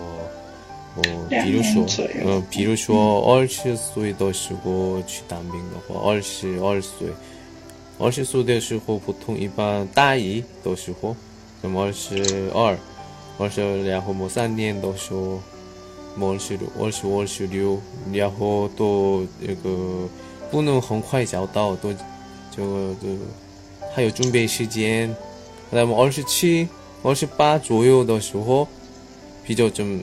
[0.97, 7.09] 뭐, 两比如说年左右，呃，比如说二十岁的时候去当兵的话，二十二岁，
[7.99, 11.17] 二十岁的时候，普通一般大一的时候，
[11.61, 12.79] 那么二十二、
[13.39, 15.41] 二十然后么三年的时候，
[16.17, 17.81] 么二十六、二十五、二十六，
[18.13, 20.09] 然后都那个
[20.51, 21.93] 不能很快找到，都
[22.55, 23.19] 这个这个
[23.93, 25.13] 还有准备时间，
[25.71, 26.69] 那么二十七、
[27.03, 28.69] 二十八左右的时候，
[29.45, 30.03] 比较좀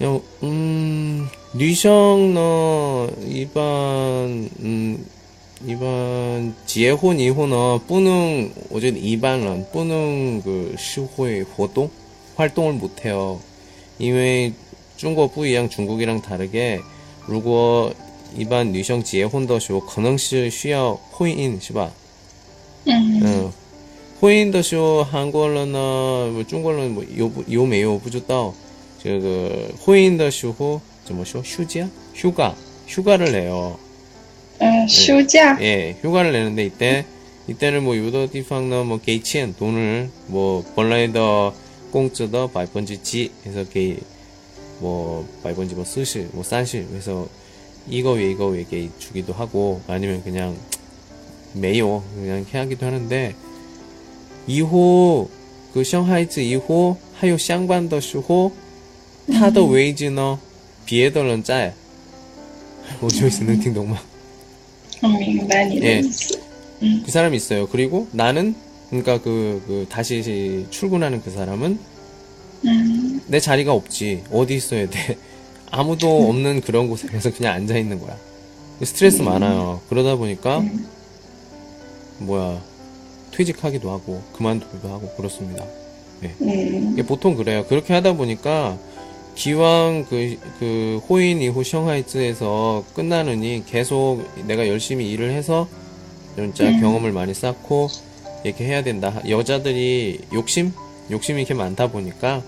[0.00, 4.98] 요, 음, 리샹너, 일반, 음,
[5.64, 11.88] 일반, 结婚以后呢,不能,我觉得一般人不能个社会活动,
[12.36, 13.38] 활동을 못 해요.
[13.98, 14.52] 因为
[14.96, 16.80] 中国不一样, 중국이랑 다르게,
[17.26, 17.92] 如果
[18.36, 21.92] 一般女生结婚的时候,可能是需要婚姻,是吧?
[22.86, 23.52] 嗯嗯，
[24.20, 28.52] 婚姻的时候，韩国人呢，中国人有不有没有不知道。
[29.06, 31.42] 这个婚姻的时候怎么说？
[31.42, 33.76] 休假，휴가휴가를내요。
[34.58, 37.04] 嗯，休假， 예, 휴가를 내는데 이때
[37.48, 41.52] 이때는 뭐 유도地方呢, 뭐给钱 돈을 뭐本来的
[41.90, 43.98] 工资的百分之几 해서 게
[44.82, 47.28] 뭐 말본지 뭐 쓰시 뭐 싼시 그래서
[47.88, 50.56] 이거 왜 이거 왜 이게 주기도 하고 아니면 그냥
[51.52, 53.32] 매요 그냥 해하기도 하는데
[54.48, 55.28] 이호
[55.72, 58.50] 그 샹하이즈 이호 하요 샹반더 슈호
[59.32, 60.38] 타더 웨이즈너
[60.86, 61.72] 비에더런 짜야
[63.00, 63.98] 我就是能听懂吗?
[65.02, 66.38] 我明白你的 예 意思。
[67.04, 67.68] 그 사람이 있어요.
[67.68, 68.54] 그리고 나는
[68.90, 71.78] 그러니까 그, 그 다시 출근하는 그 사람은
[72.64, 74.24] 嗯 내 자리가 없지.
[74.32, 75.16] 어디 있어야 돼?
[75.70, 78.16] 아무도 없는 그런 곳에 가서 그냥 앉아 있는 거야.
[78.82, 79.80] 스트레스 많아요.
[79.88, 80.62] 그러다 보니까
[82.18, 82.60] 뭐야
[83.32, 85.64] 퇴직하기도 하고 그만두기도 하고 그렇습니다.
[86.40, 87.64] 嗯 이게 보통 그래요.
[87.66, 88.76] 그렇게 하다 보니까
[89.37, 95.67] 기왕 그, 그 호인 이후 샹하이츠에서 끝나느니 계속 내가 열심히 일을 해서
[96.35, 96.81] 진짜 음.
[96.81, 97.87] 경험을 많이 쌓고
[98.43, 99.21] 이렇게 해야 된다.
[99.29, 100.73] 여자들이 욕심?
[101.11, 102.41] 욕심이 이렇게 많다 보니까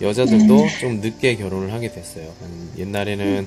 [0.00, 0.68] 여자들도 음.
[0.80, 2.32] 좀 늦게 결혼을 하게 됐어요.
[2.40, 3.46] 한 옛날에는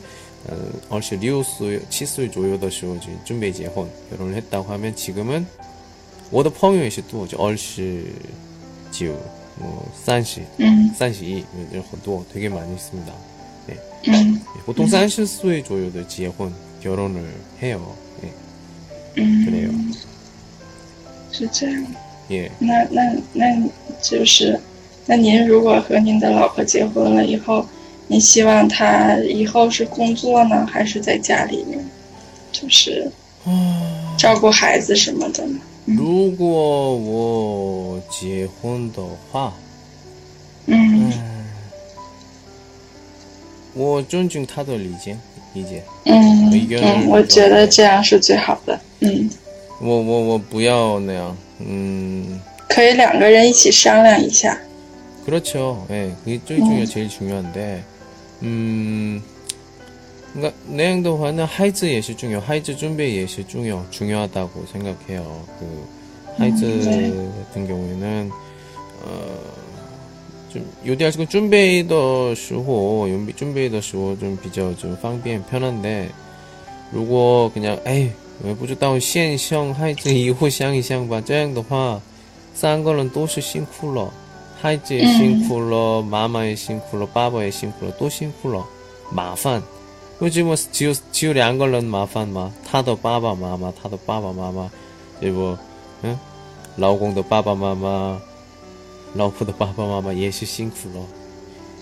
[0.49, 5.47] 어, 얼시 리우스 치수 조요더쇼 준비지 혼 결혼을 했다고 하면 지금은
[6.31, 8.13] 워더 펑유이시 또 얼시
[8.91, 9.17] 지우
[9.56, 13.12] 뭐 산시 嗯 산시 이런 것도 되게 많이 있습니다.
[14.06, 17.94] 嗯 예, 보통 산시 수의 조요들 지혼 결혼을 해요.
[18.22, 18.32] 예,
[19.20, 19.70] 嗯， 그래요.
[21.32, 21.86] 是这样。
[22.30, 22.50] 예.
[22.58, 23.68] 那那那
[24.00, 24.58] 就是，
[25.06, 27.66] 那您如果和您的老婆结婚了以后，
[28.06, 31.84] 您希望她以后是工作呢，还是在家里面，
[32.52, 33.10] 就是
[34.16, 35.58] 照顾孩子什么的呢？
[35.86, 39.52] 如果我结婚的话，
[40.66, 41.12] 嗯
[43.74, 45.16] 我尊重他的理解，
[45.54, 45.82] 理解。
[46.04, 48.78] 嗯一个人嗯，我觉得这样是最好的。
[49.00, 49.30] 嗯，
[49.80, 54.58] 我我我不要那样，嗯，可以两个人一起商量一下。
[55.26, 55.86] 그렇죠.
[55.90, 57.82] 예, 그게最 중요, 제일 중요한데,
[58.42, 59.22] 음,
[60.34, 65.44] 그러니까 내용도 하는 하이즈 예시 중요, 하이즈 준비 예시 중요, 중요하다고 생각해요.
[65.58, 65.88] 그
[66.36, 68.30] 하이즈 음, 같은 경우에는
[69.04, 69.38] 어,
[70.50, 76.10] 좀 요디할 준비 더 쉬고, 준비 준비 더 쉬고 좀 비교 좀方便 편한데,
[76.92, 78.10] 如果 그냥 에이
[78.58, 82.00] 不知道现象孩子以后想一想吧，这样的话，
[82.54, 84.12] 三个人都是辛苦了。
[84.60, 88.48] 孩子也辛苦了，妈妈也辛苦了，爸爸也辛苦了，都辛苦
[90.23, 94.69] 그지 뭐 지우 지우리 안 걸런 마판 마 타도 빠바 마마 타도 빠바 마마
[95.21, 95.57] 이뭐
[96.05, 96.17] 응?
[96.77, 98.21] 라오공도 빠바 마마
[99.15, 101.05] 라오프도 빠바 마마 예시 싱쿨러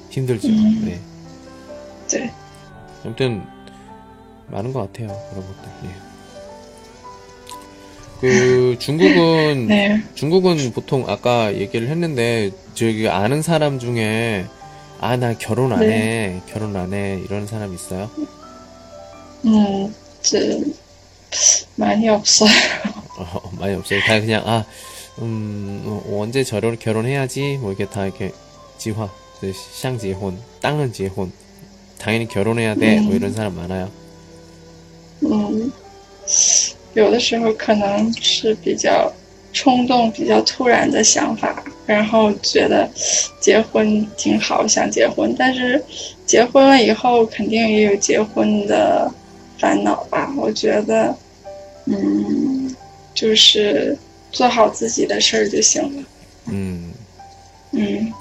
[0.09, 0.47] 힘들죠.
[0.47, 0.81] 음.
[0.85, 0.99] 네.
[2.17, 2.33] 네.
[3.05, 3.43] 아무튼
[4.47, 5.69] 많은 것 같아요 그런 것들.
[5.83, 5.89] 예.
[8.21, 10.03] 그 중국은 네.
[10.15, 14.47] 중국은 보통 아까 얘기를 했는데 저기 아는 사람 중에
[15.00, 18.10] 아 나 결혼 안 해 결혼 안 해 이런 사람 있어요?
[19.44, 20.64] 嗯，这
[21.76, 22.48] 많이없어요
[23.18, 24.00] 어, 많이 없어요.
[24.00, 24.64] 다 그냥 아
[25.20, 28.32] 음, 어, 언제 저를 결혼해야지 뭐 이렇게 다 이렇게
[28.78, 29.10] 지화
[29.80, 31.32] 샹지혼 땅은 지혼
[31.98, 33.90] 당연히 결혼해야 돼 뭐 이런 사람 많아요.
[35.22, 35.72] 嗯，
[36.94, 39.12] 有的时候可能是比较
[39.52, 42.88] 冲动、比较突然的想法，然后觉得
[43.40, 45.82] 结婚挺好，想结婚，但是
[46.26, 49.10] 结婚了以后肯定也有结婚的
[49.58, 50.30] 烦恼吧。
[50.36, 51.14] 我觉得，
[51.86, 52.74] 嗯，
[53.14, 53.96] 就是
[54.30, 56.04] 做好自己的事儿就行了。
[56.48, 56.92] 음
[57.72, 58.12] 嗯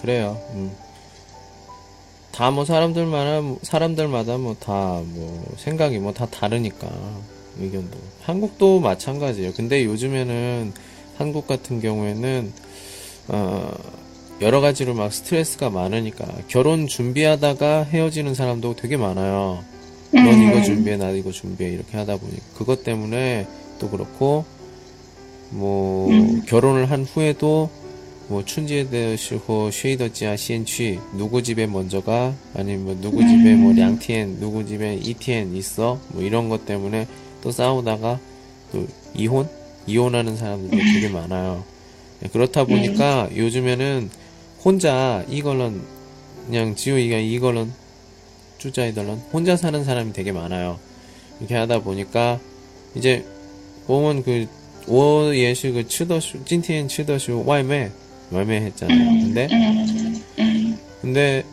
[0.00, 0.36] 그래요.
[0.54, 0.70] 음.
[2.32, 6.88] 다 뭐 사람들마다 뭐- 사람들마다 뭐 다 뭐 생각이 뭐 다 다르니까
[7.59, 9.53] 의견도 한국도 마찬가지예요.
[9.53, 10.73] 근데 요즘에는
[11.17, 12.51] 한국 같은 경우에는
[13.29, 13.73] 어
[14.41, 19.63] 여러 가지로 막 스트레스가 많으니까 결혼 준비하다가 헤어지는 사람도 되게 많아요.
[20.11, 23.47] 넌 이거 嗯 준비해, 나 이거 준비해 이렇게 하다 보니 그것 때문에
[23.79, 24.45] 또 그렇고
[25.49, 26.41] 뭐 음.
[26.45, 27.69] 결혼을 한 후에도
[28.27, 33.77] 뭐 춘지에드시고 쉐이더지아 시엔취 누구 집에 먼저 가 아니면 뭐 누구 집에 뭐 음.
[33.77, 37.07] 량티엔 누구 집에 이티엔 있어 뭐 이런 것 때문에
[37.44, 38.18] 또 싸우다가
[38.72, 39.48] 또 이혼
[39.86, 41.64] 이혼하는 사람들도 되게 많아요.
[42.20, 44.10] 네, 그렇다 보니까 요즘에는
[44.64, 45.82] 혼자 이걸런
[46.46, 47.72] 그냥 지우이가 이걸런
[48.58, 50.78] 주자이들런 혼자 사는 사람이 되게 많아요.
[51.38, 52.38] 이렇게 하다 보니까
[52.94, 53.24] 이제
[53.86, 54.46] 보면 그
[54.86, 57.90] 我也是个吃的是今天吃的是外卖
[58.32, 58.98] 外卖 했잖아요.
[59.22, 61.44] 근데 嗯嗯 근데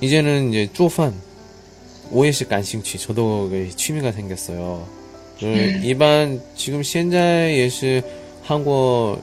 [0.00, 1.14] 이제는 이제 做饭
[2.10, 4.86] 오해시 간싱취 저도 그 취미가 생겼어요.
[5.43, 8.01] 음, 일반 지금 현재 也是
[8.43, 9.21] 한국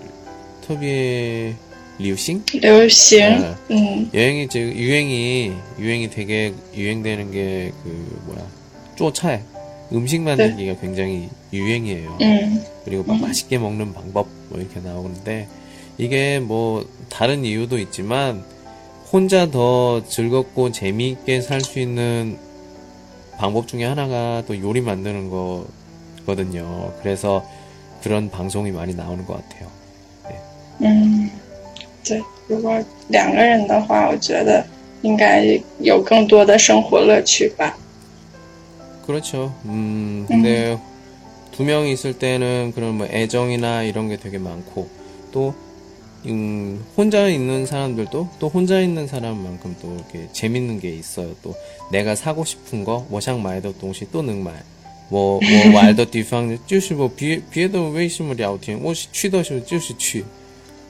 [0.62, 1.54] 特别
[1.98, 2.42] 流行?
[2.52, 3.22] 流行.
[3.44, 4.10] 아, 음.
[4.12, 8.46] 여행이 지금 유행이 유행이 되게 유행되는 게 그 뭐야
[8.96, 9.40] 쪼차에
[9.92, 10.78] 음식 만들기가 네.
[10.80, 12.18] 굉장히 유행이에요.
[12.20, 12.64] 음.
[12.84, 13.20] 그리고 막 음.
[13.22, 15.48] 맛있게 먹는 방법 뭐 이렇게 나오는데
[15.98, 18.42] 이게 뭐 다른 이유도 있지만
[19.12, 22.36] 혼자 더 즐겁고 재미있게 살 수 있는
[23.38, 25.66] 방법 중에 하나가 또 요리 만드는 거
[26.25, 26.93] 거든요.
[27.01, 27.45] 그래서
[28.01, 29.69] 그런 방송이 많이 나오는 것 같아요.
[30.83, 31.29] 嗯，
[32.03, 34.65] 对，如果两个人的话，我觉得
[35.03, 35.43] 应该
[35.79, 37.75] 有更多的生活乐趣吧。
[39.05, 39.53] 그렇죠.
[39.65, 40.79] 음, 근데
[41.51, 44.87] 두 명이 있을 때는 그런 뭐 애정이나 이런 게 되게 많고
[45.31, 45.53] 또
[46.25, 51.35] 음, 혼자 있는 사람들도 또 혼자 있는 사람만큼 또 이렇게 재밌는 게 있어요.
[51.43, 51.55] 또
[51.91, 54.51] 내가 sa고 싶은 거, 我想买的东西都能买。
[55.09, 60.23] 我我玩的地方就是我别别的为什么聊天，我是去的时候就是去。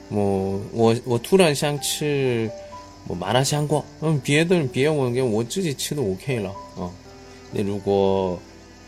[0.08, 2.50] 我我我突然想吃
[3.08, 6.90] 我麻辣香锅，嗯，别的人别问给我自己吃的 OK 了啊。
[7.50, 8.38] 那如果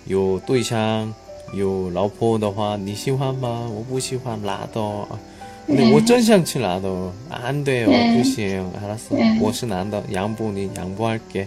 [0.06, 1.12] 有对象
[1.52, 3.68] 有老婆的话，你喜欢吗？
[3.74, 4.80] 我不喜欢辣的。
[4.80, 5.18] 啊
[5.66, 6.86] 근데 我真想吃辣的，
[7.30, 8.18] 안 돼요, 음.
[8.18, 9.40] 不行，알았어， 음.
[9.40, 11.46] 我是男的，양보你양보할게。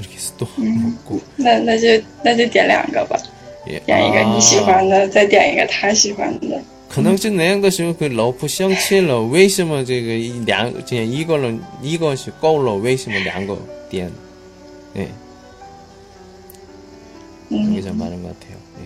[0.00, 3.16] 이렇게해서또 먹고 那那就那就点两个吧，
[3.68, 3.78] 예.
[3.80, 6.60] 点一个你喜 아, 欢的，再点一个他喜欢的。
[6.88, 13.56] 可能是那样的时候，그老婆生气了，为什么这个一两这样一个人一个是够了，为什么两个
[13.88, 14.10] 点？
[14.96, 15.06] 예,
[17.50, 18.56] 嗯 그게 좀 많은 것 같아요.
[18.80, 18.82] 예.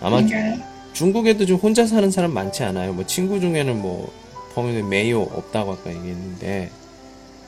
[0.00, 0.58] 아마 应该
[0.94, 2.92] 중국에도 좀 혼자 사는 사람 많지 않아요?
[2.92, 4.12] 뭐 친구 중에는 뭐
[4.54, 6.70] 朋友 메요 없다고 아까 얘기했는데,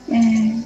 [0.09, 0.65] 嗯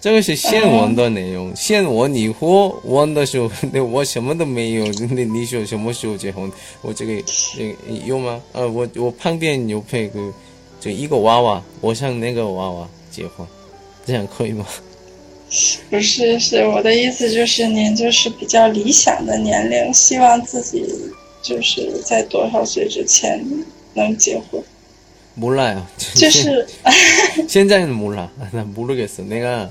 [0.00, 4.84] 这个是现闻的内容， 现闻以后闻的时候，那我什么都没有。
[5.10, 6.52] 那你说什么时候结婚？
[6.82, 7.22] 我这个
[7.56, 7.74] 这 个
[8.04, 8.42] 有吗？
[8.52, 10.32] 呃，我我旁边有配个
[10.78, 13.46] 就一个娃娃，我想那个娃娃结婚，
[14.04, 14.66] 这样可以吗？
[15.88, 20.84] 不是，是我的意思就是您就是比较理想的年龄，希望自己
[21.40, 23.42] 就是在多少岁之前
[23.94, 24.62] 能结婚，
[25.38, 25.82] 몰라요.
[26.14, 26.66] 就是
[27.48, 28.28] 현재는 몰라.
[28.52, 29.22] 난 모르겠어.
[29.22, 29.70] 내가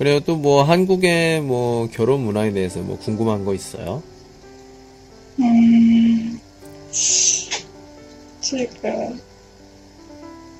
[0.00, 0.20] 그래요.
[0.20, 4.02] 또 뭐 한국의 뭐 결혼 문화에 대해서 뭐 궁금한 거 있어요?
[5.38, 6.38] 嗯，
[8.40, 9.12] 这个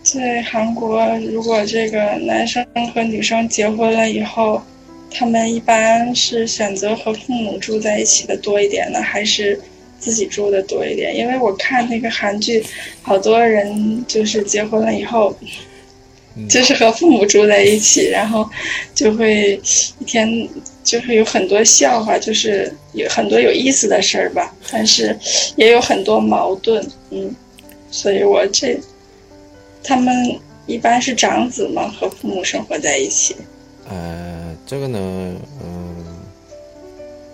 [0.03, 2.65] 在韩国，如果这个男生
[2.95, 4.63] 和女生结婚了以后，
[5.11, 9.61] 他们一般是选择和父母住在一起的多一点呢，还是
[9.99, 11.15] 自己住的多一点？
[11.17, 12.65] 因为我看那个韩剧，
[13.03, 15.49] 好多人就是结婚了以后，嗯
[16.49, 18.49] 就是和父母住在一起，然后
[18.95, 19.61] 就会
[19.99, 20.49] 一天
[20.85, 25.19] 就会有很多笑话，就是有很多有意思的事儿吧，但是
[25.57, 27.35] 也有很多矛盾，嗯，
[27.91, 28.79] 所以我这
[29.83, 33.35] 他们一般是长子嘛，和父母生活在一起，
[33.89, 35.95] 아, 저거는 어,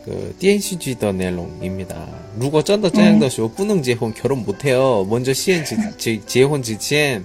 [0.04, 1.96] 그 DNCG 더 내용입니다.
[2.38, 5.04] 如果真的这样的时候不能结婚 결혼 못 해요.
[5.08, 7.24] 먼저 先之结结婚之前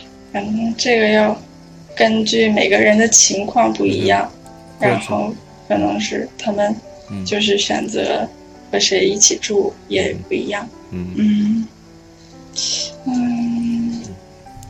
[0.31, 1.35] 反正这个要
[1.95, 4.31] 根据每个人的情况不一样，
[4.79, 5.33] 嗯然后
[5.67, 6.75] 可能是他们
[7.09, 7.25] 嗯。
[7.25, 8.27] 就是选择
[8.71, 10.67] 和谁一起住也不一样。
[10.91, 11.67] 嗯.嗯，
[13.05, 14.01] 嗯，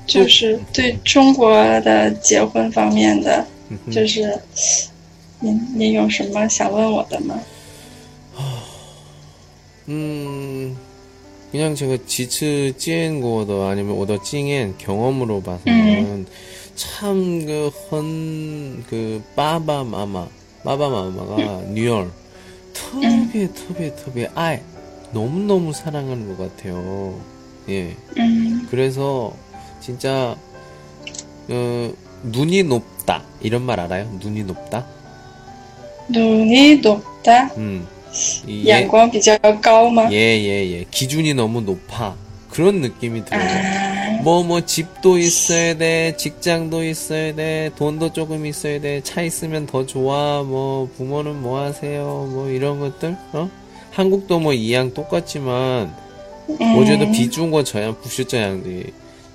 [0.08, 4.40] 就是对中国的结婚方面的，嗯就是
[5.40, 7.40] 您您有什么想问我的吗？
[9.88, 10.76] 음,
[11.53, 16.27] 그냥 제가 지츠 찐 거도 아니면 오더 찡엔 경험으로 봐서는
[16.77, 20.29] 참 그 헌, 그, 빠바마마,
[20.63, 22.11] 빠바마마가 뉴얼,
[22.75, 23.01] 特
[23.33, 24.61] 别, 特别, 特别 爱,
[25.13, 27.19] 너무너무 사랑하는 것 같아요.
[27.71, 27.97] 예.
[28.19, 29.35] 嗯 그래서,
[29.81, 30.37] 진짜,
[31.49, 31.93] 어,
[32.25, 33.23] 눈이 높다.
[33.41, 34.11] 이런 말 알아요?
[34.21, 34.85] 눈이 높다?
[36.11, 37.87] 努力높다 음.
[38.47, 40.09] 이 眼光比较高吗？
[40.11, 40.85] 예, 예, 예.
[40.91, 42.15] 기준이 너무 높아.
[42.51, 43.43] 그런 느낌이 들어요.
[43.43, 49.67] 啊， 뭐, 뭐, 집도 있어야 돼, 직장도 있어야 돼, 돈도 조금 있어야 돼, 차 있으면
[49.67, 52.03] 더 좋아, 뭐, 부모는 뭐 하세요,
[52.33, 53.51] 뭐, 이런 것들, 어?
[53.91, 55.95] 한국도 뭐, 이양 똑같지만,
[56.49, 58.85] 嗯 어제도 비중과 저양, 부슈저양이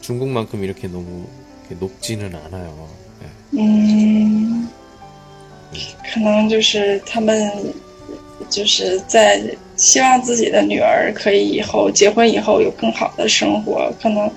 [0.01, 1.27] 중국만큼 이렇게 너무
[1.69, 2.87] 이렇게 높지는 않아요.
[3.23, 3.59] 예.
[3.59, 4.67] 嗯，
[6.11, 7.73] 可能就是他们
[8.49, 9.41] 就是在
[9.77, 14.29] 希望自己的女儿可以以后结婚以后有更好的生活，可能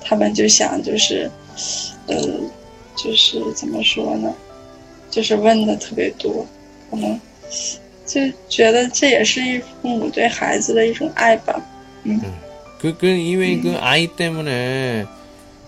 [0.00, 1.30] 他们就想就是，
[2.06, 2.16] 呃，
[2.96, 4.34] 就是怎么说呢，
[5.10, 6.46] 就是问的特别多，
[6.90, 7.20] 可能
[8.06, 11.60] 就觉得这也是一父母对孩子的一种爱吧。
[12.78, 15.06] 그, 그, 이외 그 아이 때문에,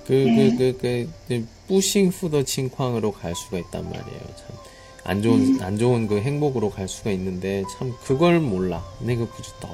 [0.07, 4.21] 그, 그, 그, 그, 그, 뿌싱푸더 칭쾅으로 갈 수가 있단 말이에요.
[4.37, 4.62] 참.
[5.05, 8.85] 안 좋은, 안 좋은 그 행복으로 갈 수가 있는데, 참, 그걸 몰라.
[9.01, 9.69] 내가 부주다.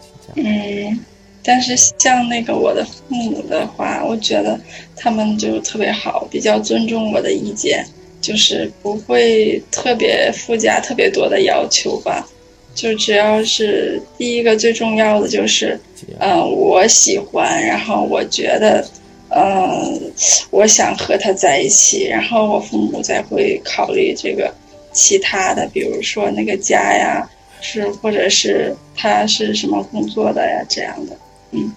[0.00, 0.32] 진짜.
[0.36, 1.04] 嗯，
[1.42, 4.58] 但是像那个我的父母的话，我觉得
[4.96, 7.86] 他们就特别好，比较尊重我的意见，
[8.20, 12.26] 就是不会特别附加特别多的要求吧。
[12.74, 16.16] 就只要是第一个最重要的就是， 진짜.
[16.18, 18.86] 嗯、我喜欢，然后我觉得，
[19.30, 20.12] 嗯、
[20.50, 24.54] 我想和他在一起，然后我父母才会考虑这个
[24.92, 27.28] 其他的，比如说那个家呀，
[27.60, 31.16] 是或者是他是什么工作的呀这样的。
[31.50, 31.74] 嗯，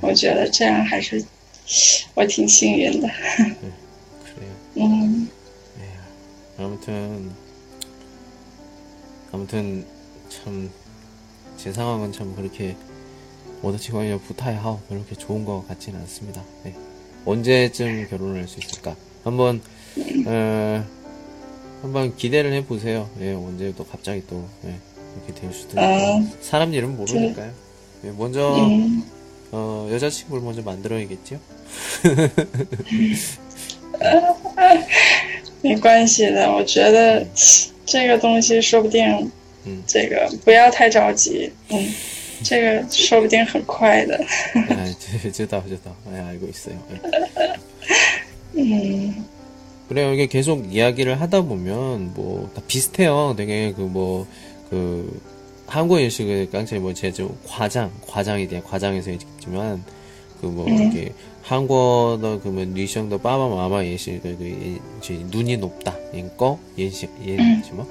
[0.00, 1.24] 我觉得这样还是
[2.14, 3.08] 我挺幸运的。
[3.08, 4.52] 그래요.
[4.74, 5.28] 嗯
[6.58, 7.30] 아무튼,
[9.32, 9.86] 아무튼,
[10.28, 10.70] 참,
[11.56, 12.76] 제 상황은 참 그렇게,
[13.62, 16.42] 워더치관이냐 부타이하오, 그렇게 좋은 것 같지는 않습니다.
[16.62, 16.74] 네.
[17.24, 18.96] 언제쯤 결혼을 할 수 있을까?
[19.24, 19.60] 한번,
[20.26, 20.84] 어,
[21.82, 23.08] 한번 기대를 해보세요.
[23.20, 24.74] 예, 언제 또 갑자기 또, 예,
[25.16, 25.80] 이렇게 될 수도 있고.
[25.80, 26.32] 음.
[26.40, 27.52] 사람 일은 모르니까요.
[28.04, 29.04] 예, 먼저, 嗯
[29.52, 31.38] 어, 여자친구를 먼저 만들어야겠죠?
[35.62, 37.26] 没关系的，我觉得
[37.84, 39.30] 这个东西说不定，
[39.66, 41.92] 嗯这个不要太着急，嗯，
[42.44, 44.18] 这个说不定很快的，
[44.70, 45.92] 아, 저, 저다, 저다.
[46.14, 46.74] 예, 알고 있어요.
[46.90, 47.00] 예.
[48.56, 49.24] 嗯
[49.88, 50.12] 그래요.
[50.12, 53.34] 이게 계속 이야기를 하다 보면 뭐 다 비슷해요.
[53.36, 54.26] 되게 그 뭐
[54.70, 55.20] 그
[55.66, 59.82] 한국 예식을 깡체 뭐 제주 과장 과장이 돼 과장에서 있지만
[60.40, 60.76] 그 뭐 음.
[60.78, 67.10] 이렇게 한국의 그뭐 리성도 빠바 마마 예식 그, 그 예- 이제 눈이 높다 인꺼 예식
[67.26, 67.62] 예 음.
[67.72, 67.86] 뭐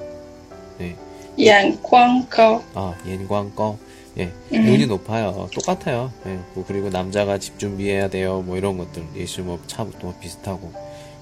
[0.78, 0.96] 네.
[1.38, 3.78] 眼光高， 아, 연광꺼.
[4.17, 4.63] 예, 음.
[4.65, 5.49] 눈이 높아요.
[5.53, 6.11] 똑같아요.
[6.25, 8.41] 예, 뭐 그리고 남자가 집 준비해야 돼요.
[8.45, 9.03] 뭐 이런 것들.
[9.15, 10.71] 예시 뭐 차부터 비슷하고.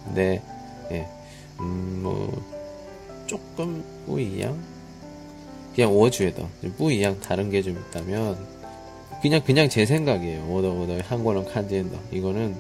[0.05, 0.41] 근데,
[0.91, 1.07] 예,
[1.59, 2.31] 음, 뭐,
[3.25, 4.57] 조금 뿌이양?
[5.75, 8.37] 그냥 워주에도 뿌이양 다른 게 좀 있다면,
[9.21, 10.47] 그냥, 그냥 제 생각이에요.
[10.51, 11.97] 워더, 워더, 한국어는 칸지엔더.
[12.11, 12.55] 이거는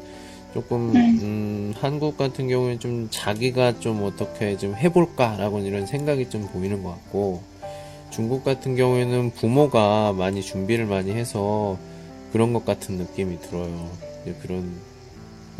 [0.53, 1.19] 조금, 음.
[1.21, 6.91] 음, 한국 같은 경우에 좀 자기가 좀 어떻게 좀 해볼까라고 이런 생각이 좀 보이는 것
[6.91, 7.41] 같고,
[8.13, 11.77] 중국 같은 경우에는 부모가 많이 준비를 많이 해서
[12.31, 13.89] 그런 것 같은 느낌이 들어요.
[14.41, 14.71] 그런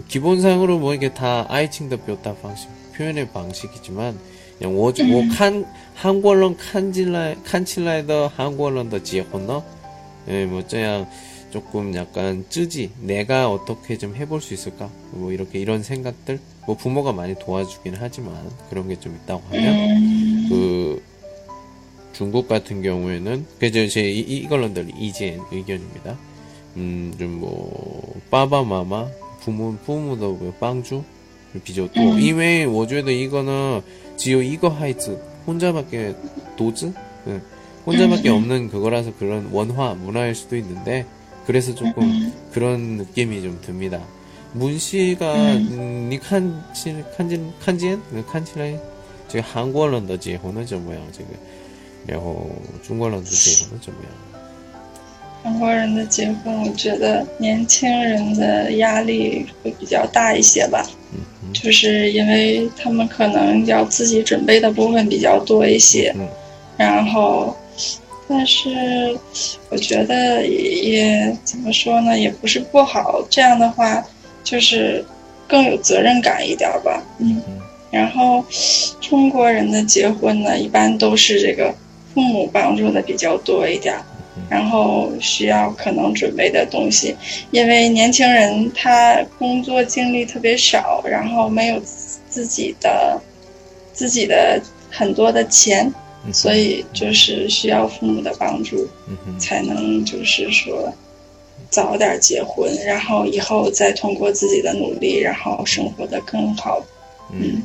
[0.08, 4.18] 기본상으로 뭐 이게 다 아이칭더 뼈다 방식 표현의 방식이지만
[4.58, 9.64] 그냥 워즈 뭐칸 한국어론 칸질라 칸칠라이더 한국어론 더 지역언어
[10.28, 11.08] 예뭐 저양
[11.52, 14.90] 조금 약간 쯔지 내가 어떻게 좀 해볼 수 있을까?
[15.12, 16.40] 뭐 이렇게 이런 생각들?
[16.66, 18.34] 뭐 부모가 많이 도와주긴 하지만
[18.70, 21.04] 그런 게 좀 있다고 하면 嗯그
[22.14, 26.18] 중국 같은 경우에는 그래서 제 이걸런들 이젠 의견입니다.
[26.78, 29.08] 음, 좀뭐 빠바마마
[29.42, 31.04] 부문 부모도 빵주
[31.64, 32.20] 비줬고 음.
[32.20, 33.82] 이외에 워즈에도 이거는
[34.16, 36.16] 지요 이거 하이즈 혼자밖에
[36.56, 36.94] 도즈
[37.28, 37.42] 응.
[37.86, 38.36] 혼자밖에 음.
[38.36, 41.06] 없는 그거라서 그런 원화 문화일 수도 있는데
[41.46, 42.34] 그래서 조금 음.
[42.52, 44.02] 그런 느낌이 좀 듭니다.
[44.54, 45.68] 문씨가 음.
[45.72, 48.78] 음, 니 칸지 칸지 칸지엔 칸지라이
[49.28, 51.36] 지금 한국어 런더지 혼은 저 뭐야 지금
[52.06, 52.48] 然后
[52.86, 54.12] 中国人的结婚的怎么样？
[55.44, 60.86] 韩国人的结婚，我觉得年轻人的压力会比较大一些吧，
[61.54, 66.28] 就是因为他们可能要自己准备的部分比较多一些，嗯
[66.78, 67.56] 然后，
[68.28, 69.16] 但是
[69.70, 73.22] 我觉得也也怎么说呢，也不是不好。
[73.30, 74.04] 这样的话，
[74.44, 75.06] 就是
[75.48, 77.42] 更有责任感一点吧，嗯。
[77.92, 78.44] 然后，
[79.00, 81.72] 中国人的结婚呢，一般都是这个
[82.14, 83.96] 父母帮助的比较多一点。
[83.96, 84.04] 儿，
[84.50, 87.16] 然后需要可能准备的东西，
[87.52, 91.80] 因为年轻人他工作经历特别少，然后没有
[92.30, 93.22] 自己的
[93.94, 94.60] 自己的
[94.90, 95.94] 很多的钱，
[96.26, 98.88] 嗯所以就是需要父母的帮助，
[99.38, 100.92] 才能就是说
[101.70, 106.84] 早点结婚，然后以后再通过自己的努力，然后生活的更好。
[107.32, 107.62] 嗯,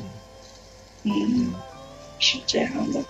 [1.04, 1.52] 嗯，
[2.18, 3.00] 是这样的。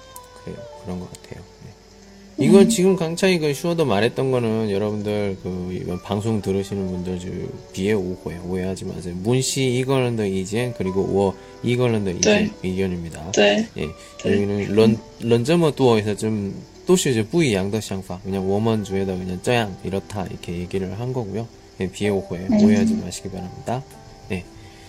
[0.88, 1.44] 그런 것 같아요.
[1.64, 2.46] 네.
[2.46, 2.68] 이건 음.
[2.70, 8.86] 지금 강창이 그 슈어도 말했던 거는 여러분들 그 이번 방송 들으시는 분들 비에 오고요 오해하지
[8.86, 9.14] 마세요.
[9.18, 13.32] 문씨 一个人的 意见 그리고 我 一个人的 意见 의견입니다.
[13.32, 13.68] 네.
[13.76, 13.92] 예, 네.
[14.24, 16.54] 여기는 人 人这么 多에서 좀
[16.86, 21.46] 都是 이제 不一 样的 想法 그냥 我们觉得 그냥 这样 이렇다 이렇게 얘기를 한 거고요.
[21.80, 22.64] 예, 비에 오고요 음.
[22.64, 23.82] 오해하지 마시기 바랍니다.
[24.30, 24.42] 네.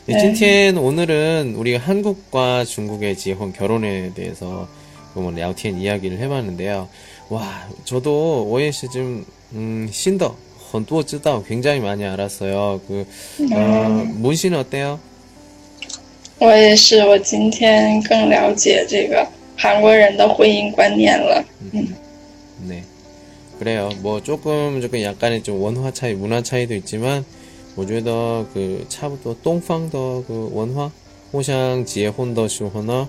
[0.07, 0.19] 예, 네.
[0.33, 4.69] 今天 오늘은 우리 한국과 중국의 结婚 결혼에 대해서
[5.14, 6.88] 뭐聊天 이야기를 해봤는데요.
[7.30, 10.36] 와, 저도 오해시 좀 음, 신더
[10.72, 12.80] 很多知道 굉장히 많이 알았어요.
[12.88, 13.06] 그
[13.52, 14.98] 어, 문 씨는 어때요?
[16.40, 21.44] 我也是，我今天更了解这个韩国人的婚姻观念了。
[22.66, 22.82] 네.
[23.60, 23.88] 그래요.
[24.02, 27.24] 뭐 조금 조금 약간의 좀 원화 차이, 문화 차이도 있지만,
[27.76, 30.90] 我觉得그差不多东方的그文化
[31.30, 33.08] 互相结婚的时候呢，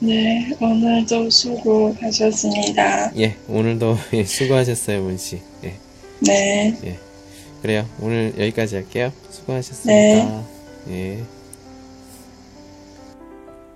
[0.00, 3.12] 嗯，对，오늘도 수고하셨습니다。
[3.16, 5.40] 예, 오늘도 예, 수고하셨어요, 문 씨.
[5.64, 5.74] 예,
[6.20, 6.98] 네,
[7.62, 7.84] 그래요.
[8.00, 9.12] 오늘 여기까지 할게요.
[9.30, 10.44] 수고하셨습니다.
[10.90, 11.22] 예.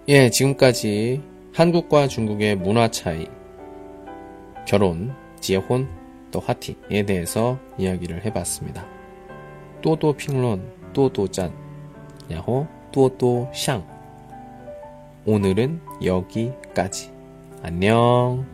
[0.08, 1.20] 예, 지금까지
[1.52, 3.26] 한국과 중국의 문화 차이,
[4.66, 5.88] 결혼, 지혼,
[6.30, 8.86] 또 화티에 대해서 이야기를 해봤습니다.
[9.82, 11.52] 또또 평론, 또또 짠,
[12.30, 13.91] 야호, 또또 샹.
[15.24, 17.12] 오늘은 여기까지.
[17.62, 18.51] 안녕.